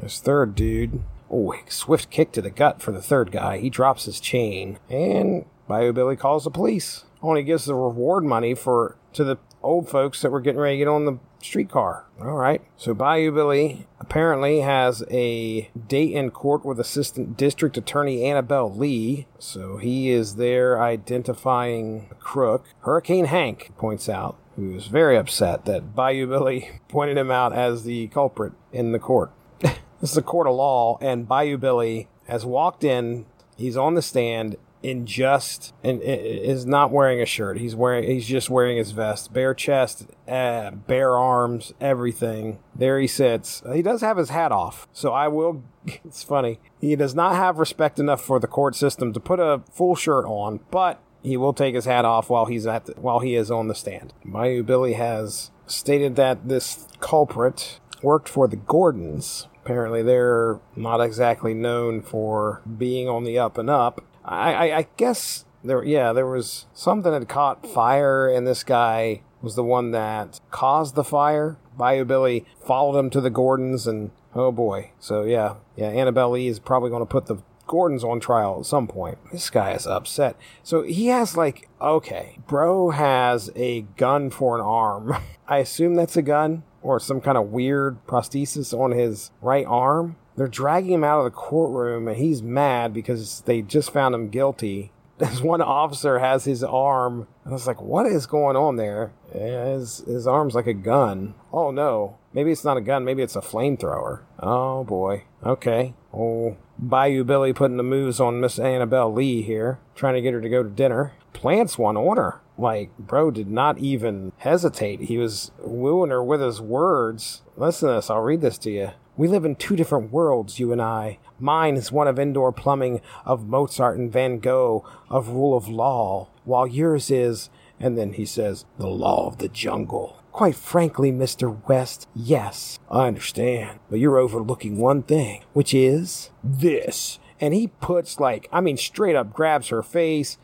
This 0.01 0.21
third 0.21 0.55
dude. 0.55 1.03
Oh, 1.31 1.55
swift 1.69 2.11
kick 2.11 2.33
to 2.33 2.43
the 2.43 2.51
gut 2.51 2.81
for 2.81 2.93
the 2.93 3.03
third 3.03 3.33
guy. 3.33 3.59
He 3.59 3.71
drops 3.71 4.05
his 4.05 4.21
chain. 4.21 4.79
And 4.89 5.45
Bayou 5.69 5.93
Billy 5.93 6.17
calls 6.17 6.45
the 6.45 6.51
police. 6.51 7.05
Only 7.23 7.43
gives 7.43 7.65
the 7.65 7.75
reward 7.75 8.25
money 8.25 8.55
for 8.55 8.97
to 9.15 9.25
the 9.25 9.39
old 9.65 9.89
folks 9.89 10.23
that 10.23 10.31
were 10.31 10.41
getting 10.41 10.61
ready 10.61 10.77
to 10.77 10.79
get 10.79 10.89
on 10.89 11.05
the 11.05 11.19
streetcar. 11.43 12.07
All 12.21 12.37
right. 12.37 12.63
So 12.77 12.95
Bayou 12.95 13.33
Billy 13.33 13.87
apparently 14.01 14.61
has 14.61 15.05
a 15.11 15.71
date 15.89 16.13
in 16.13 16.31
court 16.31 16.65
with 16.65 16.79
Assistant 16.81 17.37
District 17.37 17.77
Attorney 17.77 18.25
Annabelle 18.25 18.73
Lee. 18.73 19.27
So 19.39 19.77
he 19.77 20.11
is 20.11 20.37
there 20.37 20.81
identifying 20.81 22.09
a 22.11 22.15
crook. 22.15 22.67
Hurricane 22.81 23.27
Hank 23.27 23.73
points 23.77 24.09
out, 24.09 24.37
who 24.57 24.75
is 24.75 24.87
very 24.87 25.17
upset 25.17 25.65
that 25.65 25.95
Bayou 25.95 26.27
Billy 26.27 26.81
pointed 26.89 27.17
him 27.17 27.31
out 27.31 27.53
as 27.53 27.85
the 27.85 28.09
culprit 28.09 28.53
in 28.73 28.93
the 28.93 28.99
court. 28.99 29.31
this 29.61 30.11
is 30.13 30.17
a 30.17 30.23
court 30.23 30.47
of 30.47 30.55
law, 30.55 30.99
and 31.01 31.29
Bayou 31.29 31.59
Billy 31.59 32.09
has 32.29 32.45
walked 32.45 32.85
in. 32.85 33.27
He's 33.57 33.77
on 33.77 33.95
the 33.95 34.03
stand 34.03 34.57
in 34.85 35.07
just 35.07 35.73
and 35.83 36.03
is 36.03 36.67
not 36.67 36.91
wearing 36.91 37.21
a 37.21 37.27
shirt. 37.27 37.59
He's 37.59 37.75
wearing 37.75 38.05
he's 38.05 38.27
just 38.27 38.51
wearing 38.51 38.77
his 38.77 38.91
vest, 38.91 39.33
bare 39.33 39.55
chest, 39.55 40.07
uh, 40.29 40.73
bare 40.73 41.17
arms, 41.17 41.73
everything. 41.81 42.59
There 42.77 43.01
he 43.01 43.07
sits. 43.07 43.63
He 43.73 43.81
does 43.81 44.03
have 44.03 44.19
his 44.19 44.29
hat 44.29 44.53
off, 44.53 44.87
so 44.93 45.13
I 45.13 45.29
will. 45.29 45.65
It's 46.05 46.23
funny. 46.23 46.61
He 46.81 46.97
does 46.97 47.15
not 47.15 47.35
have 47.37 47.59
respect 47.59 47.99
enough 47.99 48.23
for 48.23 48.41
the 48.41 48.47
court 48.47 48.75
system 48.75 49.13
to 49.13 49.21
put 49.21 49.39
a 49.39 49.63
full 49.71 49.95
shirt 49.95 50.25
on, 50.25 50.61
but 50.71 50.99
he 51.23 51.37
will 51.37 51.53
take 51.53 51.75
his 51.75 51.85
hat 51.85 52.07
off 52.07 52.31
while 52.31 52.47
he's 52.47 52.67
at 52.67 52.87
the, 52.87 52.93
while 52.93 53.21
he 53.21 53.35
is 53.35 53.51
on 53.51 53.69
the 53.69 53.75
stand. 53.75 54.15
Bayou 54.25 54.63
Billy 54.63 54.95
has 54.95 55.51
stated 55.67 56.17
that 56.17 56.49
this 56.49 56.89
culprit 57.01 57.81
worked 58.03 58.29
for 58.31 58.49
the 58.49 58.57
Gordons. 58.57 59.47
Apparently, 59.63 60.03
they're 60.03 60.59
not 60.75 61.01
exactly 61.01 61.53
known 61.53 62.01
for 62.01 62.63
being 62.79 63.09
on 63.09 63.25
the 63.25 63.39
up 63.39 63.59
and 63.59 63.69
up. 63.69 64.03
I, 64.25 64.73
I, 64.73 64.87
guess 64.97 65.45
there, 65.63 65.85
yeah, 65.85 66.13
there 66.13 66.27
was 66.27 66.67
something 66.73 67.13
that 67.13 67.29
caught 67.29 67.67
fire, 67.67 68.29
and 68.29 68.47
this 68.47 68.65
guy 68.65 69.23
was 69.43 69.55
the 69.55 69.65
one 69.65 69.91
that 69.91 70.41
caused 70.51 70.95
the 70.95 71.05
fire. 71.05 71.59
Bayou 71.77 72.05
Billy 72.05 72.47
followed 72.65 72.99
him 72.99 73.11
to 73.11 73.21
the 73.21 73.31
Gordons, 73.31 73.87
and 73.87 74.11
oh 74.35 74.53
boy. 74.53 74.93
So 74.99 75.23
yeah, 75.23 75.57
yeah, 75.77 75.89
Annabelle 75.89 76.31
Lee 76.31 76.49
is 76.49 76.59
probably 76.59 76.91
going 76.91 77.03
to 77.03 77.07
put 77.07 77.27
the 77.27 77.39
Gordon's 77.67 78.05
on 78.05 78.21
trial 78.21 78.59
at 78.61 78.67
some 78.67 78.87
point. 78.87 79.19
This 79.33 79.51
guy 79.51 79.73
is 79.73 79.87
upset. 79.87 80.37
So 80.63 80.83
he 80.83 81.09
has 81.09 81.37
like, 81.37 81.69
okay, 81.81 82.39
bro 82.47 82.91
has 82.91 83.51
a 83.57 83.83
gun 83.97 84.31
for 84.31 84.55
an 84.55 84.61
arm. 84.63 85.17
I 85.49 85.59
assume 85.59 85.95
that's 85.95 86.17
a 86.17 86.23
gun 86.23 86.63
or 86.83 87.01
some 87.01 87.21
kind 87.21 87.39
of 87.39 87.49
weird 87.49 88.05
prosthesis 88.07 88.79
on 88.79 88.93
his 88.93 89.31
right 89.41 89.67
arm. 89.67 90.17
They're 90.37 90.49
dragging 90.49 90.93
him 90.93 91.05
out 91.05 91.19
of 91.19 91.25
the 91.25 91.31
courtroom 91.31 92.09
and 92.09 92.17
he's 92.17 92.43
mad 92.43 92.93
because 92.93 93.43
they 93.43 93.63
just 93.63 93.93
found 93.93 94.15
him 94.15 94.29
guilty. 94.31 94.91
This 95.17 95.41
one 95.41 95.63
officer 95.63 96.19
has 96.19 96.45
his 96.45 96.65
arm. 96.65 97.29
and 97.45 97.53
I 97.53 97.55
was 97.55 97.69
like, 97.69 97.81
what 97.81 98.05
is 98.05 98.27
going 98.27 98.57
on 98.57 98.75
there? 98.75 99.13
His, 99.33 99.99
his 99.99 100.27
arm's 100.27 100.57
like 100.57 100.67
a 100.67 100.75
gun. 100.75 101.35
Oh 101.53 101.71
no. 101.71 102.19
Maybe 102.33 102.51
it's 102.51 102.65
not 102.65 102.77
a 102.77 102.81
gun. 102.81 103.05
Maybe 103.05 103.23
it's 103.23 103.37
a 103.37 103.41
flamethrower. 103.41 104.23
Oh 104.41 104.83
boy. 104.83 105.23
Okay. 105.47 105.95
Oh, 106.13 106.57
Bayou 106.81 107.23
Billy 107.23 107.53
putting 107.53 107.77
the 107.77 107.85
moves 107.85 108.19
on 108.19 108.41
Miss 108.41 108.59
Annabelle 108.59 109.13
Lee 109.13 109.43
here, 109.43 109.79
trying 109.95 110.15
to 110.15 110.21
get 110.21 110.35
her 110.35 110.41
to 110.41 110.49
go 110.49 110.65
to 110.65 110.69
dinner. 110.69 111.13
Plants 111.33 111.79
one 111.79 111.97
on 111.97 112.17
her. 112.17 112.41
Like, 112.59 112.97
bro 112.99 113.31
did 113.31 113.49
not 113.49 113.79
even 113.79 114.33
hesitate. 114.39 115.03
He 115.03 115.17
was 115.17 115.53
wooing 115.59 116.11
her 116.11 116.25
with 116.25 116.41
his 116.41 116.61
words. 116.61 117.43
Listen 117.57 117.89
to 117.89 117.95
this. 117.95 118.11
I'll 118.11 118.21
read 118.21 118.41
this 118.41 118.59
to 118.59 118.71
you. 118.73 118.91
We 119.17 119.29
live 119.29 119.45
in 119.45 119.55
two 119.55 119.77
different 119.77 120.11
worlds, 120.11 120.59
you 120.59 120.73
and 120.73 120.83
I. 120.83 121.19
Mine 121.39 121.77
is 121.77 121.93
one 121.93 122.09
of 122.09 122.19
indoor 122.19 122.51
plumbing, 122.51 123.01
of 123.25 123.47
Mozart 123.47 123.97
and 123.97 124.13
Van 124.13 124.41
Gogh, 124.41 124.85
of 125.09 125.29
rule 125.29 125.57
of 125.57 125.69
law, 125.69 126.31
while 126.45 126.67
yours 126.67 127.13
is, 127.13 127.49
and 127.79 127.97
then 127.97 128.15
he 128.15 128.27
says, 128.27 128.65
the 128.77 128.89
law 128.89 129.29
of 129.29 129.39
the 129.39 129.49
jungle. 129.49 130.17
Quite 130.33 130.57
frankly, 130.57 131.13
Mr. 131.13 131.65
West, 131.69 132.09
yes, 132.13 132.81
I 132.91 133.07
understand. 133.07 133.79
But 133.89 134.01
you're 134.01 134.19
overlooking 134.19 134.79
one 134.79 135.05
thing, 135.05 135.45
which 135.53 135.73
is 135.73 136.31
this. 136.43 137.21
And 137.41 137.55
he 137.55 137.69
puts, 137.69 138.19
like, 138.19 138.49
I 138.51 138.61
mean, 138.61 138.77
straight 138.77 139.15
up 139.15 139.33
grabs 139.33 139.69
her 139.69 139.85
face, 139.85 140.39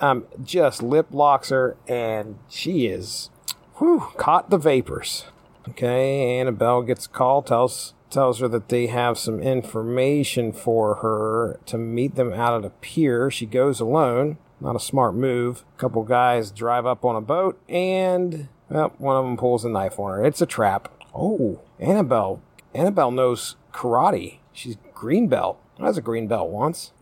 um, 0.00 0.24
just 0.42 0.82
lip 0.82 1.08
locks 1.10 1.50
her, 1.50 1.76
and 1.86 2.38
she 2.48 2.86
is, 2.86 3.28
whew, 3.74 4.08
caught 4.16 4.48
the 4.48 4.58
vapors. 4.58 5.26
Okay, 5.68 6.38
Annabelle 6.38 6.80
gets 6.82 7.04
a 7.06 7.08
call, 7.10 7.42
tells 7.42 7.92
tells 8.16 8.40
her 8.40 8.48
that 8.48 8.70
they 8.70 8.86
have 8.86 9.18
some 9.18 9.42
information 9.42 10.50
for 10.50 10.94
her 10.96 11.60
to 11.66 11.76
meet 11.76 12.14
them 12.14 12.32
out 12.32 12.58
at 12.58 12.64
a 12.64 12.70
pier. 12.70 13.30
She 13.30 13.44
goes 13.44 13.78
alone. 13.78 14.38
Not 14.58 14.74
a 14.74 14.80
smart 14.80 15.14
move. 15.14 15.64
A 15.76 15.78
couple 15.78 16.02
guys 16.02 16.50
drive 16.50 16.86
up 16.86 17.04
on 17.04 17.14
a 17.14 17.20
boat, 17.20 17.60
and 17.68 18.48
well, 18.70 18.94
one 18.96 19.16
of 19.16 19.24
them 19.26 19.36
pulls 19.36 19.66
a 19.66 19.68
knife 19.68 19.98
on 19.98 20.12
her. 20.12 20.24
It's 20.24 20.40
a 20.40 20.46
trap. 20.46 20.90
Oh, 21.14 21.60
Annabelle. 21.78 22.40
Annabelle 22.72 23.10
knows 23.10 23.56
karate. 23.70 24.38
She's 24.50 24.78
green 24.94 25.28
belt. 25.28 25.60
I 25.78 25.82
was 25.82 25.98
a 25.98 26.00
green 26.00 26.26
belt 26.26 26.48
once. 26.48 26.92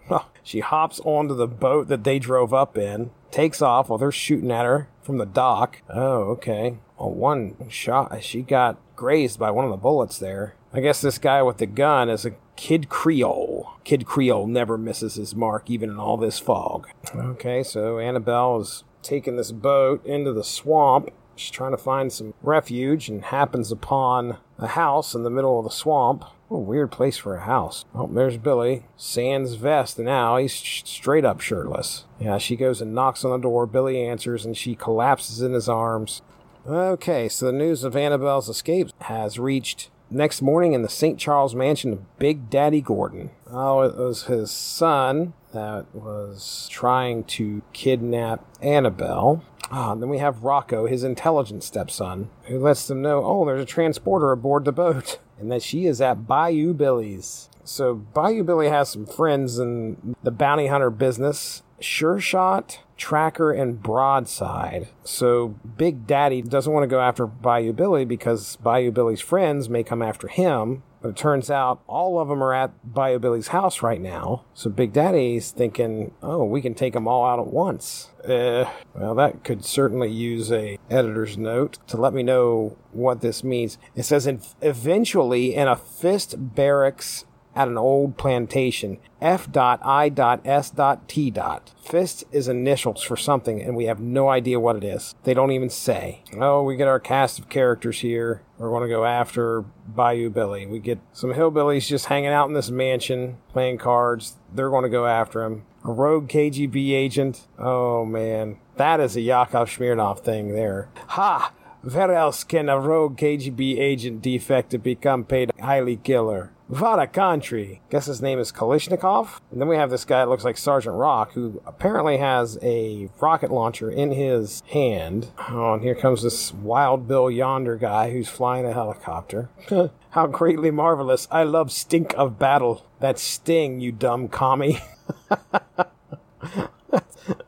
she 0.43 0.59
hops 0.59 0.99
onto 1.05 1.37
the 1.37 1.47
boat 1.47 1.87
that 1.87 2.03
they 2.03 2.19
drove 2.19 2.53
up 2.53 2.77
in, 2.77 3.13
takes 3.31 3.63
off 3.63 3.89
while 3.89 3.99
they're 3.99 4.11
shooting 4.11 4.51
at 4.51 4.65
her 4.65 4.89
from 5.01 5.19
the 5.19 5.27
dock. 5.27 5.81
Oh, 5.89 6.23
okay. 6.33 6.79
Oh, 6.99 7.07
one 7.07 7.55
shot. 7.69 8.21
She 8.25 8.43
got 8.43 8.81
grazed 8.97 9.39
by 9.39 9.53
one 9.53 9.65
of 9.65 9.71
the 9.71 9.77
bullets 9.77 10.19
there. 10.19 10.57
I 10.75 10.81
guess 10.81 11.01
this 11.01 11.19
guy 11.19 11.41
with 11.41 11.59
the 11.59 11.67
gun 11.67 12.09
is 12.11 12.27
a 12.27 12.35
Kid 12.57 12.89
Creole. 12.89 13.75
Kid 13.85 14.05
Creole 14.05 14.49
never 14.49 14.77
misses 14.77 15.15
his 15.15 15.33
mark, 15.33 15.71
even 15.71 15.89
in 15.89 16.01
all 16.01 16.17
this 16.17 16.41
fog. 16.41 16.89
Okay, 17.15 17.63
so 17.63 18.01
Annabelle 18.01 18.61
is 18.61 18.83
taking 19.01 19.37
this 19.37 19.53
boat 19.53 20.05
into 20.05 20.33
the 20.33 20.43
swamp. 20.43 21.11
She's 21.37 21.53
trying 21.53 21.71
to 21.71 21.79
find 21.79 22.13
some 22.13 22.35
refuge 22.43 23.09
and 23.09 23.25
happens 23.25 23.71
upon 23.71 24.39
a 24.59 24.67
house 24.67 25.15
in 25.15 25.23
the 25.23 25.31
middle 25.31 25.61
of 25.61 25.65
the 25.65 25.71
swamp. 25.71 26.25
What 26.49 26.59
a 26.59 26.63
weird 26.63 26.91
place 26.91 27.19
for 27.19 27.37
a 27.37 27.45
house. 27.45 27.85
Oh, 27.95 28.09
there's 28.09 28.37
Billy. 28.37 28.85
Sans 28.97 29.55
vest 29.55 30.01
now. 30.01 30.39
He's 30.39 30.55
straight 30.55 31.25
up 31.25 31.41
shirtless. 31.41 32.05
Yeah, 32.19 32.39
she 32.39 32.57
goes 32.57 32.81
and 32.81 32.95
knocks 32.95 33.25
on 33.25 33.31
the 33.31 33.39
door. 33.39 33.67
Billy 33.67 34.05
answers 34.05 34.45
and 34.45 34.57
she 34.57 34.75
collapses 34.75 35.41
in 35.41 35.53
his 35.53 35.69
arms. 35.69 36.21
Okay, 36.67 37.29
so 37.29 37.47
the 37.47 37.53
news 37.53 37.85
of 37.85 37.95
Annabelle's 37.95 38.49
escape 38.49 38.91
has 39.03 39.39
reached 39.39 39.91
next 40.15 40.41
morning 40.41 40.73
in 40.73 40.83
the 40.83 40.89
St. 40.89 41.19
Charles 41.19 41.55
mansion 41.55 41.93
of 41.93 42.19
Big 42.19 42.49
Daddy 42.49 42.81
Gordon. 42.81 43.31
Oh, 43.51 43.83
it 43.83 43.97
was 43.97 44.25
his 44.25 44.51
son 44.51 45.35
that 45.53 45.87
was 45.95 46.69
trying 46.71 47.25
to 47.25 47.63
kidnap 47.73 48.45
Annabelle. 48.63 49.45
Ah, 49.71 49.93
and 49.93 50.03
then 50.03 50.09
we 50.09 50.19
have 50.19 50.45
Rocco, 50.45 50.87
his 50.87 51.05
intelligent 51.05 51.63
stepson, 51.63 52.31
who 52.45 52.59
lets 52.59 52.87
them 52.87 53.03
know, 53.03 53.25
oh, 53.25 53.45
there's 53.45 53.63
a 53.63 53.67
transporter 53.67 54.33
aboard 54.33 54.65
the 54.65 54.73
boat, 54.73 55.19
and 55.39 55.51
that 55.51 55.63
she 55.63 55.87
is 55.87 56.01
at 56.01 56.27
Bayou 56.27 56.75
Billy's. 56.75 57.49
So 57.65 57.95
Bayou 57.95 58.45
Billy 58.45 58.69
has 58.69 58.91
some 58.91 59.07
friends 59.07 59.59
in 59.59 60.17
the 60.23 60.31
bounty 60.31 60.67
hunter 60.69 60.91
business. 60.91 61.63
Sure 61.81 62.21
Shot, 62.21 62.81
Tracker, 62.97 63.51
and 63.51 63.83
Broadside. 63.83 64.89
So 65.03 65.57
Big 65.77 66.07
Daddy 66.07 66.41
doesn't 66.41 66.73
want 66.73 66.85
to 66.85 66.89
go 66.89 67.01
after 67.01 67.27
Bayou 67.27 67.73
Billy 67.73 68.05
because 68.05 68.57
Bayou 68.57 68.91
Billy's 68.91 69.21
friends 69.21 69.69
may 69.69 69.83
come 69.83 70.03
after 70.03 70.29
him. 70.29 70.83
But 71.03 71.11
it 71.11 71.17
turns 71.17 71.51
out 71.51 71.83
all 71.87 72.19
of 72.19 72.29
them 72.29 72.43
are 72.43 72.55
at 72.55 72.71
Bayou 72.95 73.19
Billy's 73.19 73.49
house 73.49 73.83
right 73.83 74.01
now. 74.01 74.47
So 74.55 74.71
Big 74.71 74.95
Daddy's 74.95 75.51
thinking, 75.51 76.15
oh, 76.23 76.45
we 76.45 76.63
can 76.63 76.75
take 76.75 76.95
them 76.95 77.07
all 77.07 77.27
out 77.27 77.39
at 77.39 77.49
once. 77.49 78.09
Uh, 78.27 78.71
well, 78.95 79.15
that 79.17 79.45
could 79.45 79.67
certainly 79.67 80.11
use 80.11 80.51
a 80.51 80.79
editor's 80.89 81.37
note 81.37 81.77
to 81.89 81.99
let 81.99 82.15
me 82.15 82.23
know 82.23 82.79
what 82.93 83.21
this 83.21 83.45
means. 83.45 83.77
It 83.95 84.05
says, 84.05 84.27
eventually 84.63 85.55
in 85.55 85.69
a 85.69 85.77
fist 85.77 86.37
barracks 86.39 87.27
at 87.55 87.69
an 87.69 87.79
old 87.79 88.17
plantation. 88.17 88.99
F.I.S.T. 89.21 91.35
Fist 91.83 92.25
is 92.33 92.49
initials 92.49 93.03
for 93.03 93.17
something, 93.17 93.63
and 93.63 93.77
we 93.77 93.85
have 93.85 94.01
no 94.01 94.29
idea 94.29 94.61
what 94.61 94.77
it 94.77 94.85
is. 94.85 95.15
They 95.25 95.35
don't 95.35 95.53
even 95.53 95.71
say. 95.71 96.23
Oh, 96.37 96.63
we 96.63 96.77
get 96.77 96.89
our 96.89 97.01
cast 97.01 97.39
of 97.39 97.49
characters 97.49 98.01
here. 98.01 98.43
We're 98.59 98.71
going 98.71 98.89
to 98.89 98.95
go 98.95 99.05
after 99.05 99.65
Bayou 99.87 100.31
Billy. 100.31 100.67
We 100.67 100.79
get 100.79 100.99
some 101.13 101.33
hillbillies 101.33 101.87
just 101.87 102.07
hanging 102.07 102.31
out 102.31 102.49
in 102.49 102.55
this 102.55 102.71
mansion 102.71 103.39
playing 103.53 103.79
cards. 103.79 104.37
They're 104.53 104.71
going 104.71 104.85
to 104.85 104.91
go 104.91 105.07
after 105.07 105.43
him. 105.43 105.65
A 105.85 105.93
rogue 105.93 106.29
KGB 106.29 106.93
agent. 106.93 107.47
Oh, 107.59 108.05
man. 108.05 108.59
That 108.77 109.01
is 109.01 109.17
a 109.17 109.21
Yakov 109.21 109.69
Smirnoff 109.69 110.21
thing 110.21 110.55
there. 110.55 110.89
Ha! 111.09 111.53
Where 111.83 112.15
else 112.15 112.45
can 112.45 112.71
a 112.71 112.81
rogue 112.81 113.19
KGB 113.19 113.79
agent 113.79 114.23
defect 114.23 114.71
to 114.71 114.79
become 114.79 115.25
paid 115.25 115.53
highly 115.61 115.97
killer? 115.97 116.51
What 116.67 116.99
a 116.99 117.07
country. 117.07 117.83
Guess 117.91 118.07
his 118.07 118.23
name 118.23 118.39
is 118.39 118.51
Kalishnikov. 118.51 119.41
And 119.51 119.61
then 119.61 119.69
we 119.69 119.77
have 119.77 119.91
this 119.91 120.07
guy 120.07 120.21
that 120.21 120.31
looks 120.31 120.45
like 120.45 120.57
Sergeant 120.57 120.97
Rock, 120.97 121.33
who 121.33 121.61
apparently 121.67 122.17
has 122.17 122.59
a 122.63 123.11
rocket 123.21 123.51
launcher 123.51 123.91
in 123.91 124.13
his 124.13 124.63
hand. 124.71 125.31
Oh, 125.51 125.75
and 125.75 125.83
here 125.83 125.95
comes 125.95 126.23
this 126.23 126.55
Wild 126.55 127.07
Bill 127.07 127.31
Yonder 127.31 127.77
guy 127.77 128.11
who's 128.13 128.31
flying 128.31 128.65
a 128.65 128.73
helicopter. 128.73 129.51
How 130.11 130.27
greatly 130.27 130.71
marvelous. 130.71 131.29
I 131.31 131.43
love 131.43 131.71
stink 131.71 132.15
of 132.17 132.39
battle. 132.39 132.87
That 133.01 133.19
sting, 133.19 133.81
you 133.81 133.93
dumb 133.93 134.29
commie. 134.29 134.81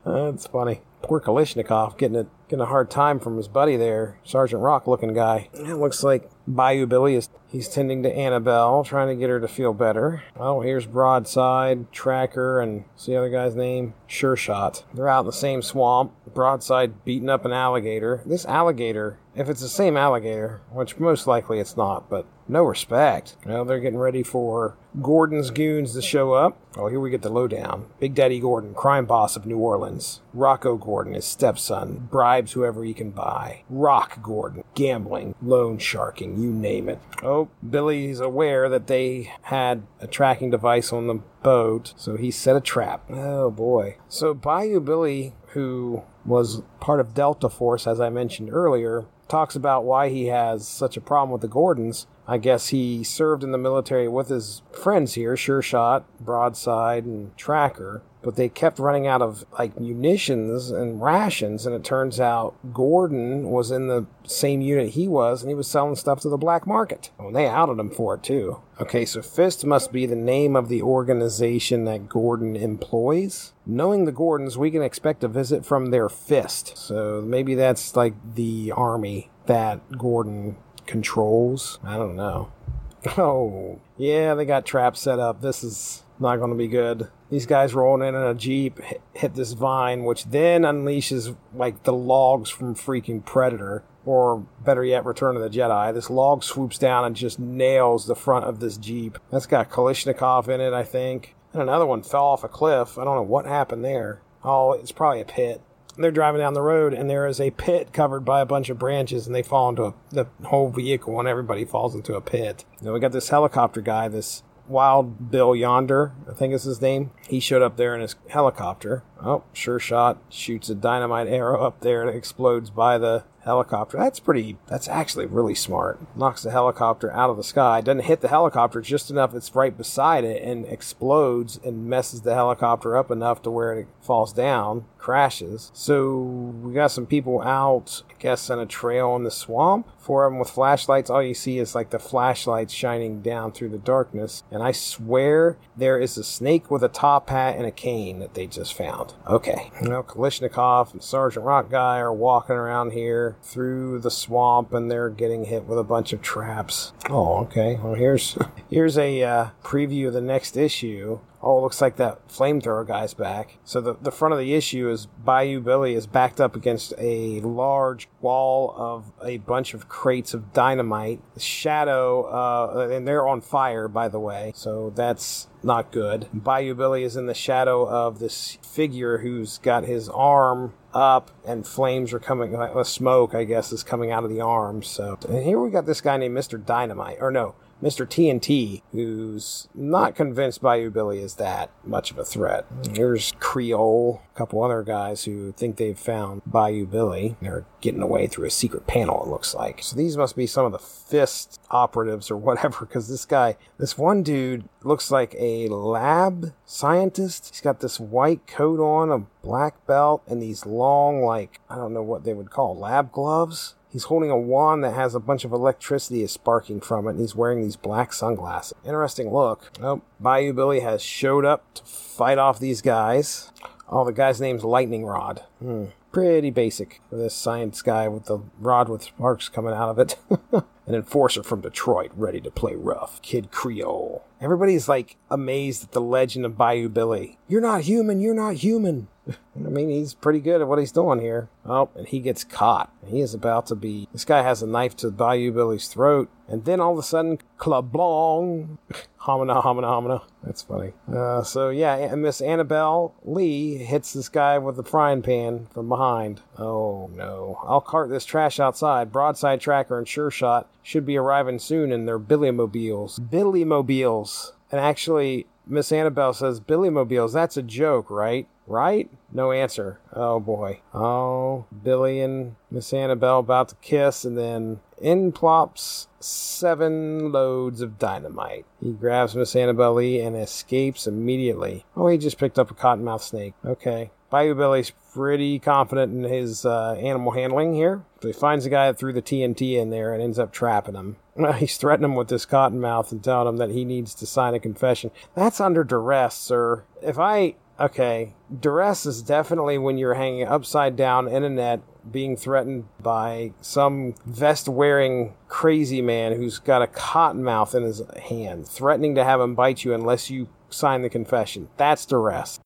That's 0.05 0.47
funny. 0.47 0.83
Poor 1.03 1.21
Kalishnikov 1.21 1.97
getting 1.97 2.17
a 2.17 2.27
getting 2.49 2.63
a 2.63 2.67
hard 2.67 2.91
time 2.91 3.21
from 3.21 3.37
his 3.37 3.49
buddy 3.49 3.77
there, 3.77 4.19
Sergeant 4.25 4.63
Rock 4.63 4.87
looking 4.87 5.15
guy. 5.15 5.49
It 5.53 5.75
looks 5.75 6.03
like 6.03 6.29
Bayou 6.49 6.87
Billy 6.87 7.15
is 7.17 7.29
he's 7.49 7.69
tending 7.69 8.03
to 8.05 8.15
Annabelle, 8.15 8.85
trying 8.85 9.09
to 9.09 9.17
get 9.17 9.31
her 9.31 9.41
to 9.41 9.49
feel 9.49 9.73
better. 9.73 10.23
Oh, 10.37 10.61
here's 10.61 10.87
Broadside, 10.87 11.91
Tracker, 11.93 12.61
and 12.61 12.85
see 12.95 13.13
the 13.13 13.19
other 13.19 13.31
guy's 13.31 13.57
name? 13.57 13.95
Sure 14.07 14.37
Shot. 14.37 14.85
They're 14.95 15.09
out 15.09 15.21
in 15.21 15.27
the 15.27 15.33
same 15.33 15.63
swamp. 15.63 16.13
Broadside 16.33 17.05
beating 17.05 17.31
up 17.31 17.45
an 17.45 17.53
alligator. 17.53 18.23
This 18.25 18.45
alligator, 18.47 19.19
if 19.37 19.51
it's 19.51 19.61
the 19.61 19.69
same 19.69 19.97
alligator, 19.97 20.63
which 20.73 20.99
most 20.99 21.27
likely 21.27 21.61
it's 21.61 21.77
not, 21.77 22.09
but 22.09 22.27
no 22.49 22.63
respect. 22.63 23.37
Well, 23.45 23.65
they're 23.65 23.81
getting 23.81 23.99
ready 23.99 24.23
for 24.23 24.77
Gordon's 25.03 25.51
goons 25.51 25.93
to 25.93 26.01
show 26.01 26.33
up. 26.33 26.59
Oh, 26.77 26.89
here 26.89 27.01
we 27.01 27.11
get 27.11 27.23
the 27.23 27.29
lowdown. 27.29 27.87
Big 28.01 28.15
Daddy 28.15 28.41
Gordon, 28.41 28.73
crime 28.73 29.05
boss 29.05 29.37
of 29.37 29.45
New 29.45 29.59
Orleans. 29.59 30.23
Rocco 30.33 30.77
Gordon, 30.77 31.13
his 31.13 31.27
stepson, 31.27 32.09
bribes 32.11 32.53
whoever 32.53 32.83
he 32.83 32.95
can 32.95 33.11
buy. 33.11 33.63
Rock 33.69 34.23
Gordon, 34.23 34.65
gambling, 34.75 35.35
loan 35.43 35.79
sharking, 35.79 36.41
you 36.41 36.51
name 36.51 36.89
it. 36.89 36.99
Oh, 37.23 37.49
Billy's 37.69 38.21
aware 38.21 38.69
that 38.71 38.87
they 38.87 39.33
had 39.43 39.83
a 40.01 40.07
tracking 40.07 40.51
device 40.51 40.93
on 40.93 41.09
the 41.09 41.21
boat, 41.43 41.93
so 41.97 42.17
he 42.17 42.31
set 42.31 42.57
a 42.57 42.61
trap. 42.61 43.05
Oh 43.11 43.51
boy. 43.51 43.97
So 44.09 44.33
Bayou 44.33 44.81
Billy, 44.81 45.35
who 45.49 46.05
was 46.25 46.63
part 46.81 47.01
of 47.01 47.15
Delta 47.15 47.49
Force, 47.49 47.87
as 47.87 48.01
I 48.01 48.09
mentioned 48.09 48.51
earlier, 48.53 49.07
talks 49.29 49.57
about 49.57 49.85
why 49.85 50.09
he 50.09 50.27
has 50.27 50.67
such 50.67 50.97
a 50.97 51.01
problem 51.01 51.31
with 51.31 51.41
the 51.41 51.49
Gordons. 51.49 52.07
I 52.29 52.39
guess 52.39 52.69
he 52.69 53.05
served 53.05 53.45
in 53.45 53.53
the 53.53 53.59
military 53.59 54.09
with 54.09 54.29
his 54.29 54.63
friends 54.73 55.15
here, 55.15 55.37
Sure 55.37 55.63
Shot, 55.63 56.05
Broadside, 56.21 57.05
and 57.05 57.37
Tracker, 57.37 58.03
but 58.23 58.35
they 58.35 58.49
kept 58.49 58.81
running 58.81 59.07
out 59.07 59.23
of 59.23 59.45
like 59.57 59.79
munitions 59.79 60.71
and 60.71 61.01
rations, 61.01 61.65
and 61.65 61.75
it 61.77 61.85
turns 61.85 62.19
out 62.19 62.57
Gordon 62.73 63.51
was 63.51 63.71
in 63.71 63.87
the 63.87 64.07
same 64.25 64.61
unit 64.61 64.91
he 64.91 65.07
was, 65.07 65.43
and 65.43 65.49
he 65.49 65.55
was 65.55 65.69
selling 65.69 65.95
stuff 65.95 66.21
to 66.21 66.29
the 66.29 66.37
black 66.37 66.67
market. 66.67 67.11
And 67.21 67.37
they 67.37 67.47
outed 67.47 67.79
him 67.79 67.91
for 67.91 68.15
it 68.17 68.25
too. 68.25 68.61
Okay, 68.81 69.05
so 69.05 69.23
Fist 69.23 69.65
must 69.65 69.93
be 69.93 70.07
the 70.07 70.17
name 70.17 70.57
of 70.57 70.69
the 70.69 70.83
organization 70.83 71.85
that 71.85 72.09
Gordon 72.09 72.57
employs. 72.57 73.53
Knowing 73.65 74.05
the 74.05 74.13
Gordons, 74.13 74.59
we 74.59 74.73
can 74.73 74.83
expect 74.83 75.23
a 75.23 75.29
visit 75.29 75.65
from 75.65 75.87
their 75.87 76.09
Fist. 76.09 76.77
So 76.77 77.23
maybe 77.25 77.55
that's 77.55 77.95
like 77.95 78.15
the 78.35 78.73
army 78.77 79.31
that 79.47 79.97
Gordon 79.97 80.57
controls. 80.87 81.79
I 81.85 81.97
don't 81.97 82.17
know. 82.17 82.53
Oh, 83.19 83.79
yeah, 83.97 84.35
they 84.35 84.45
got 84.45 84.67
traps 84.67 85.01
set 85.01 85.21
up. 85.21 85.41
This 85.41 85.63
is 85.63 86.03
not 86.19 86.39
going 86.39 86.51
to 86.51 86.57
be 86.57 86.67
good. 86.67 87.09
These 87.31 87.47
guys 87.47 87.73
rolling 87.73 88.07
in 88.09 88.17
in 88.17 88.23
a 88.23 88.35
jeep 88.35 88.81
hit, 88.81 89.01
hit 89.15 89.35
this 89.35 89.53
vine, 89.53 90.03
which 90.03 90.25
then 90.25 90.63
unleashes 90.63 91.37
like 91.55 91.85
the 91.85 91.93
logs 91.93 92.51
from 92.51 92.75
freaking 92.75 93.25
Predator, 93.25 93.85
or 94.05 94.47
better 94.65 94.85
yet, 94.85 95.05
Return 95.05 95.37
of 95.37 95.43
the 95.43 95.57
Jedi. 95.57 95.95
This 95.95 96.11
log 96.11 96.43
swoops 96.43 96.79
down 96.79 97.05
and 97.05 97.15
just 97.15 97.39
nails 97.39 98.07
the 98.07 98.17
front 98.17 98.45
of 98.45 98.59
this 98.59 98.77
jeep. 98.77 99.19
That's 99.31 99.47
got 99.47 99.71
Kalishnikov 99.71 100.49
in 100.49 100.61
it, 100.61 100.73
I 100.73 100.83
think. 100.83 101.37
And 101.53 101.63
another 101.63 101.87
one 101.87 102.03
fell 102.03 102.25
off 102.25 102.45
a 102.45 102.49
cliff. 102.49 102.99
I 102.99 103.05
don't 103.05 103.17
know 103.17 103.23
what 103.23 103.47
happened 103.47 103.85
there. 103.85 104.21
Oh, 104.43 104.73
it's 104.73 104.93
probably 104.93 105.21
a 105.21 105.25
pit 105.25 105.63
they're 105.99 106.11
driving 106.11 106.41
down 106.41 106.55
the 106.55 106.63
road 106.63 106.93
and 106.93 107.09
there 107.09 107.27
is 107.27 107.41
a 107.41 107.51
pit 107.53 107.93
covered 107.93 108.25
by 108.25 108.41
a 108.41 108.47
bunch 108.47 108.69
of 108.69 108.79
branches 108.79 109.27
and 109.27 109.35
they 109.35 109.43
fall 109.43 109.69
into 109.69 109.85
a, 109.85 109.95
the 110.11 110.27
whole 110.45 110.71
vehicle 110.71 111.19
and 111.19 111.29
everybody 111.29 111.65
falls 111.65 111.95
into 111.95 112.15
a 112.15 112.21
pit. 112.21 112.65
Then 112.81 112.93
we 112.93 113.01
got 113.01 113.13
this 113.13 113.29
helicopter 113.29 113.81
guy, 113.81 114.09
this 114.09 114.43
Wild 114.69 115.31
Bill 115.31 115.55
Yonder, 115.55 116.13
I 116.29 116.35
think 116.35 116.53
is 116.53 116.65
his 116.65 116.81
name. 116.81 117.11
He 117.29 117.41
showed 117.41 117.63
up 117.63 117.77
there 117.77 117.95
in 117.95 118.01
his 118.01 118.17
helicopter. 118.29 119.05
Oh, 119.23 119.45
sure 119.53 119.79
shot. 119.79 120.19
Shoots 120.29 120.69
a 120.69 120.75
dynamite 120.75 121.29
arrow 121.29 121.65
up 121.65 121.81
there 121.81 122.07
and 122.07 122.15
explodes 122.15 122.71
by 122.71 122.99
the 122.99 123.25
helicopter. 123.47 123.97
That's 123.97 124.19
pretty, 124.19 124.59
that's 124.67 124.89
actually 124.89 125.27
really 125.27 125.55
smart. 125.55 126.01
Knocks 126.17 126.43
the 126.43 126.51
helicopter 126.51 127.13
out 127.13 127.31
of 127.31 127.37
the 127.37 127.45
sky. 127.45 127.81
Doesn't 127.81 128.05
hit 128.05 128.21
the 128.21 128.29
helicopter 128.29 128.81
just 128.81 129.09
enough, 129.09 129.35
it's 129.35 129.55
right 129.55 129.75
beside 129.75 130.25
it 130.25 130.43
and 130.43 130.67
explodes 130.67 131.59
and 131.65 131.87
messes 131.87 132.23
the 132.23 132.35
helicopter 132.35 132.97
up 132.97 133.11
enough 133.11 133.41
to 133.43 133.51
where 133.51 133.73
it 133.73 133.87
falls 134.01 134.33
down, 134.33 134.85
crashes. 134.99 135.71
So 135.73 136.19
we 136.19 136.75
got 136.75 136.91
some 136.91 137.07
people 137.07 137.41
out, 137.41 138.03
I 138.11 138.15
guess, 138.19 138.51
on 138.51 138.59
a 138.59 138.67
trail 138.67 139.15
in 139.15 139.23
the 139.23 139.31
swamp. 139.31 139.89
Four 139.97 140.27
of 140.27 140.33
them 140.33 140.41
with 140.41 140.51
flashlights. 140.51 141.09
All 141.09 141.23
you 141.23 141.35
see 141.35 141.59
is 141.59 141.75
like 141.75 141.91
the 141.91 142.01
flashlights 142.01 142.75
shining 142.75 143.23
down 143.23 143.53
through 143.53 143.69
the 143.69 143.79
darkness. 143.79 144.43
And 144.51 144.61
I 144.61 144.73
swear 144.73 145.57
there 145.77 146.01
is 146.01 146.19
a 146.19 146.25
snake 146.25 146.69
with 146.69 146.83
a 146.83 146.89
top 146.89 147.31
hat 147.31 147.57
and 147.57 147.65
a 147.65 147.71
cane 147.71 148.19
that 148.19 148.35
they 148.35 148.49
just 148.49 148.75
found. 148.75 149.06
Okay. 149.27 149.71
You 149.83 149.89
know, 149.89 150.03
Kalishnikov 150.03 150.93
and 150.93 151.03
Sergeant 151.03 151.45
Rock 151.45 151.71
Guy 151.71 151.99
are 151.99 152.13
walking 152.13 152.57
around 152.57 152.93
here 152.93 153.37
through 153.43 154.01
the 154.01 154.11
swamp 154.11 154.73
and 154.73 154.91
they're 154.91 155.11
getting 155.11 155.45
hit 155.45 155.65
with 155.65 155.79
a 155.79 155.85
bunch 155.85 156.13
of 156.13 156.23
traps. 156.23 156.93
Oh, 157.11 157.39
okay. 157.45 157.79
Well, 157.83 157.95
here's 157.95 158.39
here's 158.71 158.99
a 158.99 159.23
uh, 159.23 159.49
preview 159.63 160.09
of 160.09 160.13
the 160.13 160.21
next 160.21 160.57
issue. 160.57 161.21
Oh, 161.43 161.59
it 161.59 161.63
looks 161.63 161.81
like 161.81 161.97
that 161.97 162.29
flamethrower 162.29 162.87
guy's 162.87 163.15
back. 163.15 163.59
So 163.65 163.81
the, 163.81 163.95
the 163.95 164.11
front 164.11 164.33
of 164.33 164.41
the 164.41 164.55
issue 164.55 164.91
is 164.91 165.07
Bayou 165.07 165.61
Billy 165.61 165.95
is 165.95 166.07
backed 166.07 166.41
up 166.41 166.57
against 166.57 166.95
a 166.99 167.41
large 167.41 168.09
wall 168.21 168.75
of 168.77 169.13
a 169.23 169.39
bunch 169.39 169.75
of 169.75 169.89
crates 169.89 170.35
of 170.35 170.53
dynamite. 170.53 171.21
Shadow, 171.37 172.23
uh, 172.23 172.89
and 172.91 173.07
they're 173.07 173.29
on 173.29 173.41
fire, 173.41 173.87
by 173.87 174.09
the 174.09 174.19
way. 174.19 174.53
So 174.57 174.91
that's 174.95 175.49
not 175.63 175.93
good. 175.93 176.29
Bayou 176.33 176.75
Billy 176.75 177.03
is 177.05 177.17
in 177.17 177.27
the 177.27 177.35
shadow 177.35 177.87
of 177.89 178.19
this 178.19 178.59
figure 178.63 179.19
who's 179.19 179.59
got 179.59 179.85
his 179.85 180.09
arm 180.09 180.73
up 180.95 181.31
and 181.47 181.67
flames 181.67 182.13
are 182.13 182.19
coming, 182.19 182.57
uh, 182.57 182.83
smoke, 182.83 183.35
I 183.35 183.45
guess, 183.45 183.73
is 183.73 183.83
coming 183.83 184.11
out 184.11 184.25
of 184.25 184.31
the 184.31 184.41
arm. 184.41 184.83
So 184.83 185.19
and 185.29 185.45
here 185.45 185.61
we 185.61 185.71
got 185.71 185.85
this 185.87 186.01
guy 186.01 186.17
named 186.17 186.37
Mr. 186.37 186.65
Dynamite, 186.65 187.19
or 187.21 187.31
no, 187.31 187.55
Mr. 187.87 188.05
TNT, 188.05 188.83
who's 188.91 189.69
not 189.73 190.17
convinced 190.17 190.61
Bayou 190.61 190.91
Billy 190.91 191.21
is 191.21 191.37
that 191.37 191.71
much 191.85 192.11
of 192.11 192.19
a 192.19 192.25
threat. 192.25 192.67
Here's 192.93 193.31
Creole, 193.39 194.23
a 194.35 194.37
couple 194.37 194.65
other 194.65 194.83
guys 194.83 195.23
who 195.23 195.53
think 195.53 195.77
they've 195.77 195.97
found 195.97 196.43
Bayou 196.45 196.85
Billy. 196.85 197.37
They're 197.41 197.65
getting 197.81 198.03
away 198.03 198.27
through 198.27 198.47
a 198.47 198.51
secret 198.51 198.89
panel, 198.89 199.23
it 199.23 199.29
looks 199.29 199.55
like. 199.55 199.85
So 199.85 199.95
these 199.95 200.17
must 200.17 200.35
be 200.35 200.49
some 200.49 200.67
of 200.67 200.73
the 200.73 200.81
Fist 200.81 201.61
operatives 201.71 202.29
or 202.29 202.37
whatever, 202.47 202.87
because 202.87 203.07
this 203.07 203.25
guy, 203.25 203.57
this 203.79 203.97
one 203.97 204.25
dude 204.25 204.69
looks 204.83 205.13
like 205.13 205.37
a 205.39 205.69
lab 205.69 206.55
scientist. 206.65 207.51
He's 207.53 207.61
got 207.61 207.79
this 207.79 208.01
white 208.01 208.49
coat 208.49 208.81
on, 208.81 209.13
a 209.13 209.27
black 209.47 209.87
belt, 209.87 210.25
and 210.27 210.43
these 210.43 210.67
long, 210.67 211.23
like, 211.23 211.61
I 211.71 211.77
don't 211.77 211.95
know 211.95 212.03
what 212.03 212.25
they 212.25 212.35
would 212.35 212.51
call 212.51 212.77
lab 212.77 213.13
gloves. 213.13 213.77
He's 213.97 214.05
holding 214.05 214.29
a 214.29 214.37
wand 214.37 214.85
that 214.85 214.93
has 214.93 215.15
a 215.15 215.21
bunch 215.21 215.47
of 215.47 215.53
electricity 215.53 216.23
is 216.23 216.31
sparking 216.31 216.83
from 216.83 217.07
it, 217.07 217.13
and 217.13 217.21
he's 217.21 217.35
wearing 217.35 217.63
these 217.63 217.77
black 217.77 218.13
sunglasses. 218.13 218.75
Interesting 218.85 219.33
look. 219.33 219.73
Oh, 219.81 220.03
Bayou 220.21 220.53
Billy 220.53 220.81
has 220.81 221.01
showed 221.01 221.47
up 221.47 221.73
to 221.73 221.83
fight 221.83 222.37
off 222.37 222.59
these 222.59 222.83
guys. 222.83 223.51
Oh, 223.89 224.05
the 224.05 224.13
guy's 224.13 224.39
name's 224.39 224.65
Lightning 224.65 225.07
Rod. 225.07 225.45
Hmm. 225.61 225.87
Pretty 226.13 226.51
basic 226.51 227.01
for 227.09 227.17
this 227.17 227.35
science 227.35 227.81
guy 227.81 228.07
with 228.07 228.27
the 228.27 228.41
rod 228.59 228.91
with 228.91 229.03
sparks 229.05 229.49
coming 229.49 229.73
out 229.73 229.89
of 229.89 229.99
it. 229.99 230.19
An 230.87 230.95
enforcer 230.95 231.43
from 231.43 231.63
Detroit, 231.63 232.11
ready 232.15 232.43
to 232.43 232.51
play 232.51 232.75
rough. 232.75 233.23
Kid 233.23 233.51
Creole. 233.51 234.27
Everybody's 234.43 234.91
like 234.91 235.17
amazed 235.31 235.85
at 235.85 235.93
the 235.93 236.03
legend 236.03 236.45
of 236.45 236.59
Bayou 236.59 236.91
Billy. 236.91 237.39
You're 237.49 237.63
not 237.63 237.81
human, 237.81 238.21
you're 238.21 238.35
not 238.35 238.57
human. 238.57 239.09
I 239.29 239.69
mean, 239.69 239.89
he's 239.89 240.15
pretty 240.15 240.41
good 240.41 240.61
at 240.61 240.69
what 240.69 240.79
he's 240.79 240.93
doing 240.93 241.21
here. 241.21 241.49
Oh, 241.65 241.89
and 241.97 242.07
he 242.07 242.21
gets 242.21 242.45
caught. 242.45 242.93
He 243.07 243.21
is 243.21 243.35
about 243.35 243.67
to 243.67 243.75
be. 243.75 244.09
This 244.13 244.25
guy 244.25 244.43
has 244.43 244.63
a 244.63 244.67
knife 244.67 244.97
to 244.97 245.11
Bayou 245.11 245.53
Billy's 245.53 245.89
throat, 245.89 246.29
and 246.49 246.65
then 246.65 246.81
all 246.81 246.93
of 246.93 246.99
a 246.99 247.03
sudden, 247.03 247.39
clablong! 247.59 248.79
Homina, 249.27 249.61
homina, 249.61 249.87
homina. 249.87 250.23
That's 250.45 250.63
funny. 250.63 250.93
Uh, 251.13 251.43
so 251.43 251.71
yeah, 251.71 251.97
and 251.97 252.23
Miss 252.23 252.41
Annabelle 252.41 253.13
Lee 253.25 253.77
hits 253.79 254.13
this 254.13 254.29
guy 254.29 254.57
with 254.59 254.77
the 254.77 254.85
frying 254.85 255.21
pan 255.21 255.67
from 255.75 255.89
behind. 255.89 256.43
Oh 256.57 257.11
no. 257.13 257.59
I'll 257.65 257.81
cart 257.81 258.09
this 258.09 258.25
trash 258.25 258.61
outside. 258.61 259.11
Broadside 259.11 259.61
Tracker 259.61 259.99
and 259.99 260.07
Sure 260.07 260.31
Shot 260.31 260.71
should 260.81 261.05
be 261.05 261.17
arriving 261.17 261.59
soon 261.59 261.91
in 261.91 262.07
their 262.07 262.21
Billymobiles. 262.21 263.19
Billymobiles. 263.19 264.53
And 264.71 264.81
actually, 264.81 265.47
Miss 265.67 265.91
Annabelle 265.91 266.33
says, 266.33 266.61
Billymobiles, 266.61 267.33
that's 267.33 267.57
a 267.57 267.63
joke, 267.63 268.11
right? 268.11 268.47
Right? 268.67 269.09
No 269.33 269.53
answer. 269.53 270.01
Oh 270.13 270.41
boy. 270.41 270.81
Oh, 270.93 271.67
Billy 271.83 272.21
and 272.21 272.57
Miss 272.71 272.93
Annabelle 272.93 273.39
about 273.39 273.69
to 273.69 273.75
kiss, 273.77 274.25
and 274.25 274.37
then 274.37 274.81
in 275.01 275.33
plops 275.33 276.09
seven 276.21 277.31
loads 277.31 277.81
of 277.81 277.99
dynamite. 277.99 278.65
He 278.81 278.93
grabs 278.93 279.37
Miss 279.37 279.55
Annabelle 279.55 279.99
and 279.99 280.37
escapes 280.37 281.07
immediately. 281.07 281.85
Oh, 281.97 282.09
he 282.09 282.19
just 282.19 282.39
picked 282.39 282.59
up 282.59 282.71
a 282.71 282.75
cottonmouth 282.75 283.23
snake. 283.23 283.55
Okay. 283.65 284.11
Bayou 284.29 284.55
Billy's 284.55 284.93
pretty 285.15 285.59
confident 285.59 286.13
in 286.13 286.25
his 286.25 286.67
uh, 286.67 286.95
animal 286.95 287.33
handling 287.33 287.75
here. 287.75 288.03
So 288.21 288.29
he 288.29 288.35
finds 288.35 288.65
the 288.65 288.71
guy 288.71 288.91
that 288.91 288.99
threw 288.99 289.13
the 289.13 289.23
TNT 289.23 289.79
in 289.79 289.91
there 289.91 290.13
and 290.13 290.23
ends 290.23 290.39
up 290.39 290.53
trapping 290.53 290.95
him. 290.95 291.17
He's 291.59 291.77
threatening 291.77 292.11
him 292.11 292.17
with 292.17 292.29
this 292.29 292.45
cottonmouth 292.45 293.13
and 293.13 293.23
telling 293.23 293.49
him 293.49 293.57
that 293.59 293.71
he 293.71 293.85
needs 293.85 294.15
to 294.17 294.27
sign 294.27 294.55
a 294.55 294.61
confession. 294.61 295.13
That's 295.35 295.61
under 295.61 295.85
duress, 295.85 296.35
sir. 296.35 296.85
If 297.03 297.19
I 297.19 297.55
Okay, 297.79 298.35
duress 298.59 299.05
is 299.05 299.21
definitely 299.21 299.77
when 299.77 299.99
you're 299.99 300.15
hanging 300.15 300.47
upside 300.47 300.97
down 300.97 301.29
in 301.29 301.45
a 301.45 301.51
net, 301.51 301.81
being 302.11 302.35
threatened 302.35 302.87
by 303.03 303.53
some 303.61 304.15
vest 304.25 304.67
wearing 304.67 305.35
crazy 305.49 306.01
man 306.01 306.33
who's 306.33 306.59
got 306.59 306.81
a 306.81 306.87
cotton 306.87 307.45
mouth 307.45 307.75
in 307.75 307.83
his 307.83 308.01
hand, 308.29 308.67
threatening 308.67 309.15
to 309.15 309.25
have 309.25 309.41
him 309.41 309.55
bite 309.55 309.85
you 309.85 309.93
unless 309.93 310.31
you 310.31 310.49
sign 310.71 311.03
the 311.03 311.11
confession. 311.11 311.69
That's 311.77 312.07
duress. 312.07 312.61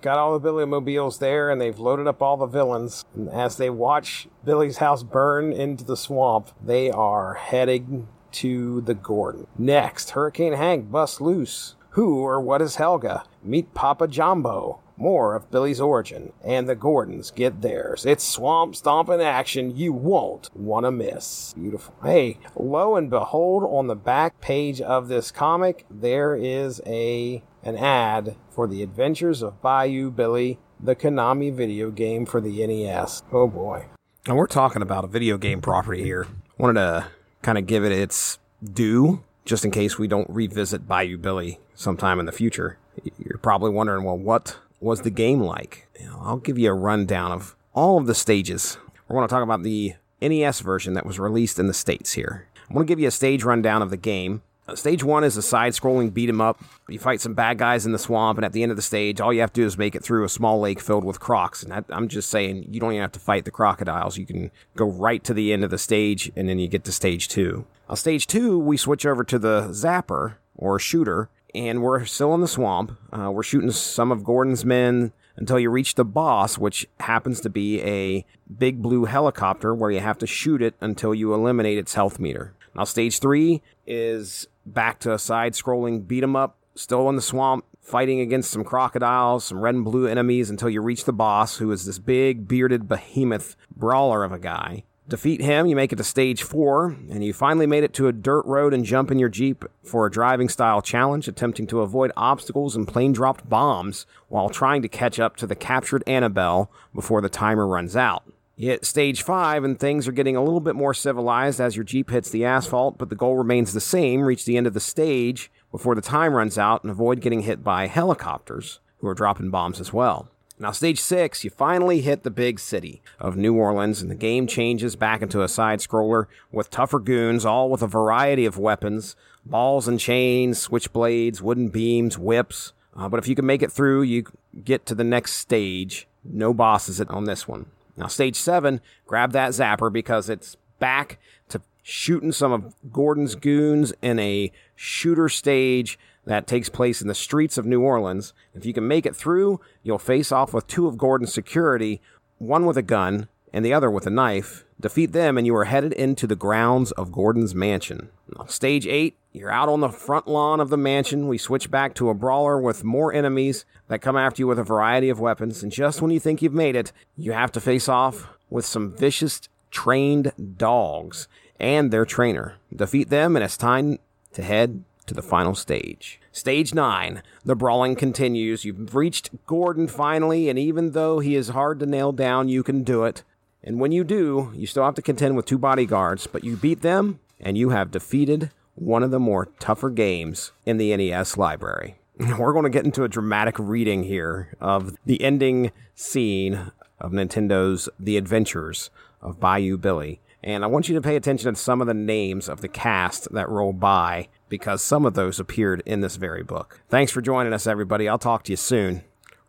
Got 0.00 0.18
all 0.18 0.32
the 0.32 0.40
Billy 0.40 0.64
mobiles 0.64 1.18
there, 1.18 1.50
and 1.50 1.60
they've 1.60 1.78
loaded 1.78 2.08
up 2.08 2.20
all 2.20 2.36
the 2.36 2.46
villains. 2.46 3.04
And 3.14 3.28
as 3.28 3.56
they 3.56 3.70
watch 3.70 4.26
Billy's 4.44 4.78
house 4.78 5.02
burn 5.02 5.52
into 5.52 5.84
the 5.84 5.96
swamp, 5.96 6.50
they 6.64 6.90
are 6.90 7.34
heading 7.34 8.08
to 8.32 8.80
the 8.80 8.94
Gordon. 8.94 9.46
Next, 9.56 10.10
Hurricane 10.10 10.52
Hank 10.52 10.90
busts 10.90 11.20
loose 11.20 11.74
who 11.98 12.20
or 12.20 12.40
what 12.40 12.62
is 12.62 12.76
Helga? 12.76 13.24
Meet 13.42 13.74
Papa 13.74 14.06
Jumbo. 14.06 14.78
More 14.96 15.34
of 15.34 15.50
Billy's 15.50 15.80
origin, 15.80 16.32
and 16.44 16.68
the 16.68 16.76
Gordons 16.76 17.32
get 17.32 17.60
theirs. 17.60 18.06
It's 18.06 18.22
swamp 18.22 18.76
stomping 18.76 19.20
action 19.20 19.76
you 19.76 19.92
won't 19.92 20.48
want 20.54 20.86
to 20.86 20.92
miss. 20.92 21.54
Beautiful. 21.54 21.94
Hey, 22.00 22.38
lo 22.54 22.94
and 22.94 23.10
behold, 23.10 23.64
on 23.64 23.88
the 23.88 23.96
back 23.96 24.40
page 24.40 24.80
of 24.80 25.08
this 25.08 25.32
comic, 25.32 25.86
there 25.90 26.36
is 26.36 26.80
a 26.86 27.42
an 27.64 27.76
ad 27.76 28.36
for 28.48 28.68
the 28.68 28.84
Adventures 28.84 29.42
of 29.42 29.60
Bayou 29.60 30.12
Billy, 30.12 30.60
the 30.78 30.94
Konami 30.94 31.52
video 31.52 31.90
game 31.90 32.26
for 32.26 32.40
the 32.40 32.64
NES. 32.64 33.24
Oh 33.32 33.48
boy. 33.48 33.86
And 34.24 34.36
we're 34.36 34.46
talking 34.46 34.82
about 34.82 35.02
a 35.02 35.08
video 35.08 35.36
game 35.36 35.60
property 35.60 36.04
here. 36.04 36.28
Wanted 36.58 36.80
to 36.80 37.08
kind 37.42 37.58
of 37.58 37.66
give 37.66 37.84
it 37.84 37.90
its 37.90 38.38
due 38.62 39.24
just 39.48 39.64
in 39.64 39.70
case 39.70 39.98
we 39.98 40.06
don't 40.06 40.28
revisit 40.28 40.86
Bayou 40.86 41.16
Billy 41.16 41.58
sometime 41.74 42.20
in 42.20 42.26
the 42.26 42.32
future. 42.32 42.76
You're 43.18 43.38
probably 43.38 43.70
wondering, 43.70 44.04
well, 44.04 44.18
what 44.18 44.58
was 44.78 45.00
the 45.00 45.10
game 45.10 45.40
like? 45.40 45.88
I'll 46.20 46.36
give 46.36 46.58
you 46.58 46.70
a 46.70 46.74
rundown 46.74 47.32
of 47.32 47.56
all 47.72 47.96
of 47.96 48.06
the 48.06 48.14
stages. 48.14 48.76
We're 49.08 49.16
going 49.16 49.26
to 49.26 49.32
talk 49.32 49.42
about 49.42 49.62
the 49.62 49.94
NES 50.20 50.60
version 50.60 50.92
that 50.94 51.06
was 51.06 51.18
released 51.18 51.58
in 51.58 51.66
the 51.66 51.72
States 51.72 52.12
here. 52.12 52.46
I'm 52.68 52.74
going 52.74 52.86
to 52.86 52.90
give 52.90 53.00
you 53.00 53.08
a 53.08 53.10
stage 53.10 53.42
rundown 53.42 53.80
of 53.80 53.88
the 53.88 53.96
game. 53.96 54.42
Uh, 54.68 54.74
stage 54.74 55.02
one 55.02 55.24
is 55.24 55.36
a 55.36 55.42
side 55.42 55.72
scrolling 55.72 56.12
beat 56.12 56.28
'em 56.28 56.42
up. 56.42 56.60
You 56.88 56.98
fight 56.98 57.22
some 57.22 57.32
bad 57.32 57.56
guys 57.56 57.86
in 57.86 57.92
the 57.92 57.98
swamp, 57.98 58.36
and 58.36 58.44
at 58.44 58.52
the 58.52 58.62
end 58.62 58.70
of 58.70 58.76
the 58.76 58.82
stage, 58.82 59.20
all 59.20 59.32
you 59.32 59.40
have 59.40 59.52
to 59.54 59.62
do 59.62 59.66
is 59.66 59.78
make 59.78 59.94
it 59.94 60.02
through 60.02 60.24
a 60.24 60.28
small 60.28 60.60
lake 60.60 60.80
filled 60.80 61.04
with 61.04 61.20
crocs. 61.20 61.62
And 61.62 61.84
I'm 61.88 62.08
just 62.08 62.28
saying, 62.28 62.66
you 62.68 62.78
don't 62.78 62.92
even 62.92 63.00
have 63.00 63.12
to 63.12 63.18
fight 63.18 63.46
the 63.46 63.50
crocodiles. 63.50 64.18
You 64.18 64.26
can 64.26 64.50
go 64.76 64.84
right 64.84 65.24
to 65.24 65.32
the 65.32 65.52
end 65.52 65.64
of 65.64 65.70
the 65.70 65.78
stage, 65.78 66.30
and 66.36 66.48
then 66.48 66.58
you 66.58 66.68
get 66.68 66.84
to 66.84 66.92
stage 66.92 67.28
two. 67.28 67.64
On 67.88 67.96
stage 67.96 68.26
two, 68.26 68.58
we 68.58 68.76
switch 68.76 69.06
over 69.06 69.24
to 69.24 69.38
the 69.38 69.68
zapper 69.70 70.34
or 70.54 70.78
shooter, 70.78 71.30
and 71.54 71.82
we're 71.82 72.04
still 72.04 72.34
in 72.34 72.42
the 72.42 72.48
swamp. 72.48 72.92
Uh, 73.10 73.30
we're 73.30 73.42
shooting 73.42 73.70
some 73.70 74.12
of 74.12 74.22
Gordon's 74.22 74.66
men 74.66 75.12
until 75.36 75.58
you 75.58 75.70
reach 75.70 75.94
the 75.94 76.04
boss, 76.04 76.58
which 76.58 76.86
happens 77.00 77.40
to 77.40 77.48
be 77.48 77.80
a 77.82 78.26
big 78.58 78.82
blue 78.82 79.06
helicopter 79.06 79.74
where 79.74 79.90
you 79.90 80.00
have 80.00 80.18
to 80.18 80.26
shoot 80.26 80.60
it 80.60 80.74
until 80.80 81.14
you 81.14 81.32
eliminate 81.32 81.78
its 81.78 81.94
health 81.94 82.18
meter. 82.18 82.54
Now, 82.74 82.84
stage 82.84 83.18
three 83.18 83.62
is 83.86 84.46
back 84.74 84.98
to 85.00 85.12
a 85.12 85.18
side 85.18 85.54
scrolling 85.54 86.06
beat 86.06 86.22
'em 86.22 86.36
up, 86.36 86.56
still 86.74 87.08
in 87.08 87.16
the 87.16 87.22
swamp, 87.22 87.64
fighting 87.80 88.20
against 88.20 88.50
some 88.50 88.64
crocodiles, 88.64 89.44
some 89.44 89.60
red 89.60 89.74
and 89.74 89.84
blue 89.84 90.06
enemies 90.06 90.50
until 90.50 90.68
you 90.68 90.80
reach 90.80 91.04
the 91.04 91.12
boss, 91.12 91.56
who 91.56 91.70
is 91.72 91.86
this 91.86 91.98
big 91.98 92.46
bearded 92.46 92.88
behemoth 92.88 93.56
brawler 93.74 94.24
of 94.24 94.32
a 94.32 94.38
guy. 94.38 94.84
Defeat 95.08 95.40
him, 95.40 95.66
you 95.66 95.74
make 95.74 95.90
it 95.90 95.96
to 95.96 96.04
stage 96.04 96.42
four, 96.42 96.94
and 97.10 97.24
you 97.24 97.32
finally 97.32 97.66
made 97.66 97.82
it 97.82 97.94
to 97.94 98.08
a 98.08 98.12
dirt 98.12 98.44
road 98.44 98.74
and 98.74 98.84
jump 98.84 99.10
in 99.10 99.18
your 99.18 99.30
Jeep 99.30 99.64
for 99.82 100.04
a 100.04 100.10
driving 100.10 100.50
style 100.50 100.82
challenge, 100.82 101.28
attempting 101.28 101.66
to 101.68 101.80
avoid 101.80 102.12
obstacles 102.14 102.76
and 102.76 102.86
plane 102.86 103.14
dropped 103.14 103.48
bombs 103.48 104.04
while 104.28 104.50
trying 104.50 104.82
to 104.82 104.88
catch 104.88 105.18
up 105.18 105.36
to 105.36 105.46
the 105.46 105.54
captured 105.54 106.04
Annabelle 106.06 106.70
before 106.94 107.22
the 107.22 107.30
timer 107.30 107.66
runs 107.66 107.96
out. 107.96 108.22
Hit 108.58 108.84
stage 108.84 109.22
five, 109.22 109.62
and 109.62 109.78
things 109.78 110.08
are 110.08 110.12
getting 110.12 110.34
a 110.34 110.42
little 110.42 110.58
bit 110.58 110.74
more 110.74 110.92
civilized 110.92 111.60
as 111.60 111.76
your 111.76 111.84
Jeep 111.84 112.10
hits 112.10 112.28
the 112.28 112.44
asphalt, 112.44 112.98
but 112.98 113.08
the 113.08 113.14
goal 113.14 113.36
remains 113.36 113.72
the 113.72 113.80
same 113.80 114.22
reach 114.22 114.44
the 114.44 114.56
end 114.56 114.66
of 114.66 114.74
the 114.74 114.80
stage 114.80 115.48
before 115.70 115.94
the 115.94 116.00
time 116.00 116.34
runs 116.34 116.58
out 116.58 116.82
and 116.82 116.90
avoid 116.90 117.20
getting 117.20 117.42
hit 117.42 117.62
by 117.62 117.86
helicopters, 117.86 118.80
who 118.98 119.06
are 119.06 119.14
dropping 119.14 119.50
bombs 119.50 119.78
as 119.78 119.92
well. 119.92 120.28
Now, 120.58 120.72
stage 120.72 121.00
six, 121.00 121.44
you 121.44 121.50
finally 121.50 122.00
hit 122.00 122.24
the 122.24 122.32
big 122.32 122.58
city 122.58 123.00
of 123.20 123.36
New 123.36 123.54
Orleans, 123.54 124.02
and 124.02 124.10
the 124.10 124.16
game 124.16 124.48
changes 124.48 124.96
back 124.96 125.22
into 125.22 125.44
a 125.44 125.48
side 125.48 125.78
scroller 125.78 126.26
with 126.50 126.68
tougher 126.68 126.98
goons, 126.98 127.46
all 127.46 127.70
with 127.70 127.82
a 127.82 127.86
variety 127.86 128.44
of 128.44 128.58
weapons 128.58 129.14
balls 129.46 129.86
and 129.86 130.00
chains, 130.00 130.58
switchblades, 130.58 131.40
wooden 131.40 131.68
beams, 131.68 132.18
whips. 132.18 132.72
Uh, 132.96 133.08
but 133.08 133.18
if 133.18 133.28
you 133.28 133.36
can 133.36 133.46
make 133.46 133.62
it 133.62 133.70
through, 133.70 134.02
you 134.02 134.24
get 134.64 134.84
to 134.84 134.96
the 134.96 135.04
next 135.04 135.34
stage. 135.34 136.08
No 136.24 136.52
bosses 136.52 137.00
on 137.00 137.24
this 137.24 137.46
one. 137.46 137.66
Now, 137.98 138.06
stage 138.06 138.36
seven, 138.36 138.80
grab 139.06 139.32
that 139.32 139.50
zapper 139.50 139.92
because 139.92 140.30
it's 140.30 140.56
back 140.78 141.18
to 141.48 141.60
shooting 141.82 142.30
some 142.30 142.52
of 142.52 142.74
Gordon's 142.92 143.34
goons 143.34 143.92
in 144.00 144.20
a 144.20 144.52
shooter 144.76 145.28
stage 145.28 145.98
that 146.24 146.46
takes 146.46 146.68
place 146.68 147.02
in 147.02 147.08
the 147.08 147.14
streets 147.14 147.58
of 147.58 147.66
New 147.66 147.82
Orleans. 147.82 148.32
If 148.54 148.64
you 148.64 148.72
can 148.72 148.86
make 148.86 149.04
it 149.04 149.16
through, 149.16 149.60
you'll 149.82 149.98
face 149.98 150.30
off 150.30 150.54
with 150.54 150.68
two 150.68 150.86
of 150.86 150.96
Gordon's 150.96 151.34
security, 151.34 152.00
one 152.38 152.66
with 152.66 152.76
a 152.76 152.82
gun 152.82 153.26
and 153.52 153.64
the 153.64 153.72
other 153.74 153.90
with 153.90 154.06
a 154.06 154.10
knife. 154.10 154.64
Defeat 154.80 155.12
them, 155.12 155.36
and 155.36 155.46
you 155.46 155.56
are 155.56 155.64
headed 155.64 155.92
into 155.92 156.26
the 156.26 156.36
grounds 156.36 156.92
of 156.92 157.10
Gordon's 157.10 157.54
mansion. 157.54 158.10
Stage 158.46 158.86
8, 158.86 159.16
you're 159.32 159.50
out 159.50 159.68
on 159.68 159.80
the 159.80 159.88
front 159.88 160.28
lawn 160.28 160.60
of 160.60 160.70
the 160.70 160.76
mansion. 160.76 161.26
We 161.26 161.36
switch 161.36 161.70
back 161.70 161.94
to 161.94 162.10
a 162.10 162.14
brawler 162.14 162.60
with 162.60 162.84
more 162.84 163.12
enemies 163.12 163.64
that 163.88 164.00
come 164.00 164.16
after 164.16 164.42
you 164.42 164.46
with 164.46 164.58
a 164.58 164.64
variety 164.64 165.08
of 165.08 165.18
weapons, 165.18 165.62
and 165.62 165.72
just 165.72 166.00
when 166.00 166.12
you 166.12 166.20
think 166.20 166.42
you've 166.42 166.52
made 166.52 166.76
it, 166.76 166.92
you 167.16 167.32
have 167.32 167.50
to 167.52 167.60
face 167.60 167.88
off 167.88 168.28
with 168.50 168.64
some 168.64 168.92
vicious 168.96 169.40
trained 169.70 170.32
dogs 170.56 171.26
and 171.58 171.90
their 171.90 172.04
trainer. 172.04 172.54
Defeat 172.74 173.10
them, 173.10 173.34
and 173.34 173.44
it's 173.44 173.56
time 173.56 173.98
to 174.34 174.42
head 174.42 174.84
to 175.06 175.14
the 175.14 175.22
final 175.22 175.54
stage. 175.54 176.20
Stage 176.30 176.72
9. 176.72 177.22
The 177.44 177.56
brawling 177.56 177.96
continues. 177.96 178.64
You've 178.64 178.94
reached 178.94 179.30
Gordon 179.46 179.88
finally, 179.88 180.48
and 180.48 180.58
even 180.58 180.92
though 180.92 181.18
he 181.18 181.34
is 181.34 181.48
hard 181.48 181.80
to 181.80 181.86
nail 181.86 182.12
down, 182.12 182.48
you 182.48 182.62
can 182.62 182.84
do 182.84 183.02
it. 183.04 183.24
And 183.62 183.80
when 183.80 183.92
you 183.92 184.04
do, 184.04 184.52
you 184.54 184.66
still 184.66 184.84
have 184.84 184.94
to 184.94 185.02
contend 185.02 185.36
with 185.36 185.46
two 185.46 185.58
bodyguards, 185.58 186.26
but 186.26 186.44
you 186.44 186.56
beat 186.56 186.82
them, 186.82 187.20
and 187.40 187.58
you 187.58 187.70
have 187.70 187.90
defeated 187.90 188.50
one 188.74 189.02
of 189.02 189.10
the 189.10 189.18
more 189.18 189.46
tougher 189.58 189.90
games 189.90 190.52
in 190.64 190.76
the 190.76 190.96
NES 190.96 191.36
library. 191.36 191.96
We're 192.38 192.52
going 192.52 192.64
to 192.64 192.70
get 192.70 192.84
into 192.84 193.04
a 193.04 193.08
dramatic 193.08 193.58
reading 193.58 194.04
here 194.04 194.54
of 194.60 194.96
the 195.04 195.22
ending 195.22 195.72
scene 195.94 196.72
of 197.00 197.12
Nintendo's 197.12 197.88
The 197.98 198.16
Adventures 198.16 198.90
of 199.20 199.40
Bayou 199.40 199.76
Billy. 199.76 200.20
And 200.42 200.64
I 200.64 200.68
want 200.68 200.88
you 200.88 200.94
to 200.94 201.00
pay 201.00 201.16
attention 201.16 201.52
to 201.52 201.60
some 201.60 201.80
of 201.80 201.86
the 201.86 201.94
names 201.94 202.48
of 202.48 202.60
the 202.60 202.68
cast 202.68 203.32
that 203.32 203.48
roll 203.48 203.72
by 203.72 204.28
because 204.48 204.82
some 204.82 205.04
of 205.04 205.14
those 205.14 205.40
appeared 205.40 205.82
in 205.84 206.00
this 206.00 206.16
very 206.16 206.42
book. 206.42 206.80
Thanks 206.88 207.12
for 207.12 207.20
joining 207.20 207.52
us, 207.52 207.66
everybody. 207.66 208.08
I'll 208.08 208.18
talk 208.18 208.44
to 208.44 208.52
you 208.52 208.56
soon. 208.56 209.02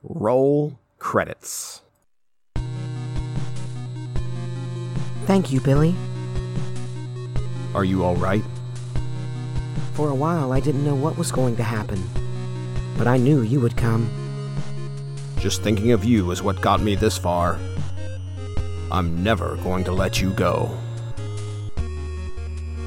Roll 0.03 0.79
credits. 0.97 1.81
Thank 5.29 5.51
you, 5.51 5.61
Billy. 5.61 5.93
Are 7.75 7.85
you 7.85 8.03
all 8.03 8.15
right? 8.15 8.43
For 9.93 10.09
a 10.09 10.15
while, 10.15 10.51
I 10.51 10.59
didn't 10.59 10.83
know 10.83 10.95
what 10.95 11.19
was 11.19 11.31
going 11.31 11.55
to 11.57 11.61
happen, 11.61 12.03
but 12.97 13.05
I 13.05 13.17
knew 13.17 13.43
you 13.43 13.59
would 13.59 13.77
come. 13.77 14.09
Just 15.37 15.61
thinking 15.61 15.91
of 15.91 16.03
you 16.03 16.31
is 16.31 16.41
what 16.41 16.59
got 16.61 16.81
me 16.81 16.95
this 16.95 17.15
far. 17.15 17.59
I'm 18.91 19.23
never 19.23 19.55
going 19.57 19.83
to 19.83 19.91
let 19.91 20.19
you 20.19 20.31
go. 20.31 20.75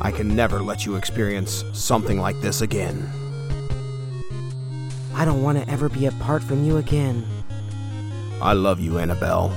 I 0.00 0.10
can 0.10 0.34
never 0.34 0.60
let 0.60 0.84
you 0.84 0.96
experience 0.96 1.62
something 1.72 2.18
like 2.18 2.40
this 2.40 2.60
again. 2.60 3.08
I 5.14 5.24
don't 5.24 5.44
want 5.44 5.58
to 5.58 5.70
ever 5.70 5.88
be 5.88 6.06
apart 6.06 6.42
from 6.42 6.64
you 6.64 6.78
again. 6.78 7.24
I 8.40 8.54
love 8.54 8.80
you, 8.80 8.98
Annabelle. 8.98 9.56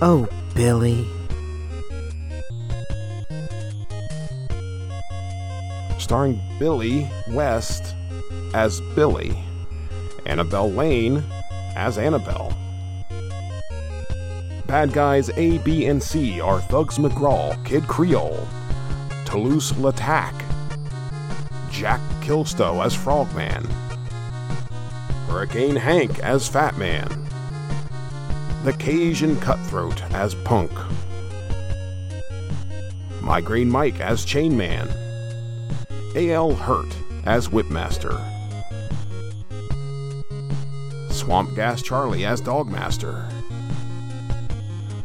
Oh, 0.00 0.28
Billy. 0.56 1.06
Starring 6.12 6.38
Billy 6.58 7.10
West 7.30 7.94
as 8.52 8.82
Billy, 8.94 9.34
Annabelle 10.26 10.70
Lane 10.70 11.24
as 11.74 11.96
Annabelle. 11.96 12.54
Bad 14.66 14.92
guys 14.92 15.30
A, 15.38 15.56
B, 15.56 15.86
and 15.86 16.02
C 16.02 16.38
are 16.38 16.60
Thugs 16.60 16.98
McGraw, 16.98 17.56
Kid 17.64 17.84
Creole, 17.84 18.46
Toulouse 19.24 19.72
Latac, 19.72 20.34
Jack 21.70 22.02
Kilstow 22.20 22.84
as 22.84 22.94
Frogman, 22.94 23.64
Hurricane 25.28 25.76
Hank 25.76 26.18
as 26.18 26.46
Fat 26.46 26.76
Man, 26.76 27.08
The 28.64 28.74
Cajun 28.74 29.40
Cutthroat 29.40 30.02
as 30.12 30.34
Punk, 30.34 30.72
Migraine 33.22 33.70
Mike 33.70 33.98
as 34.00 34.26
Chainman, 34.26 35.01
A.L. 36.14 36.52
Hurt 36.52 36.94
as 37.24 37.48
Whipmaster, 37.48 38.20
Swamp 41.10 41.54
Gas 41.56 41.80
Charlie 41.80 42.26
as 42.26 42.42
Dogmaster, 42.42 43.32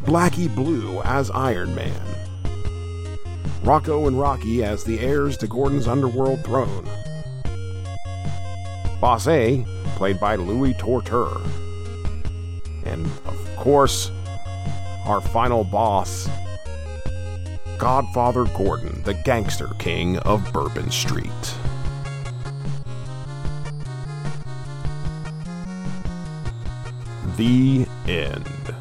Blackie 0.03 0.53
Blue 0.53 1.01
as 1.03 1.31
Iron 1.31 1.73
Man, 1.75 2.01
Rocco 3.63 4.07
and 4.07 4.19
Rocky 4.19 4.65
as 4.65 4.83
the 4.83 4.99
heirs 4.99 5.37
to 5.37 5.47
Gordon's 5.47 5.87
underworld 5.87 6.43
throne, 6.43 6.85
Boss 8.99 9.29
A, 9.29 9.65
played 9.95 10.19
by 10.19 10.35
Louis 10.35 10.73
Torture, 10.73 11.37
and 12.83 13.05
of 13.25 13.55
course, 13.55 14.11
our 15.05 15.21
final 15.21 15.63
boss, 15.63 16.27
Godfather 17.77 18.45
Gordon, 18.45 19.01
the 19.03 19.13
gangster 19.13 19.69
king 19.77 20.17
of 20.19 20.51
Bourbon 20.51 20.89
Street. 20.89 21.31
The 27.35 27.85
end. 28.07 28.76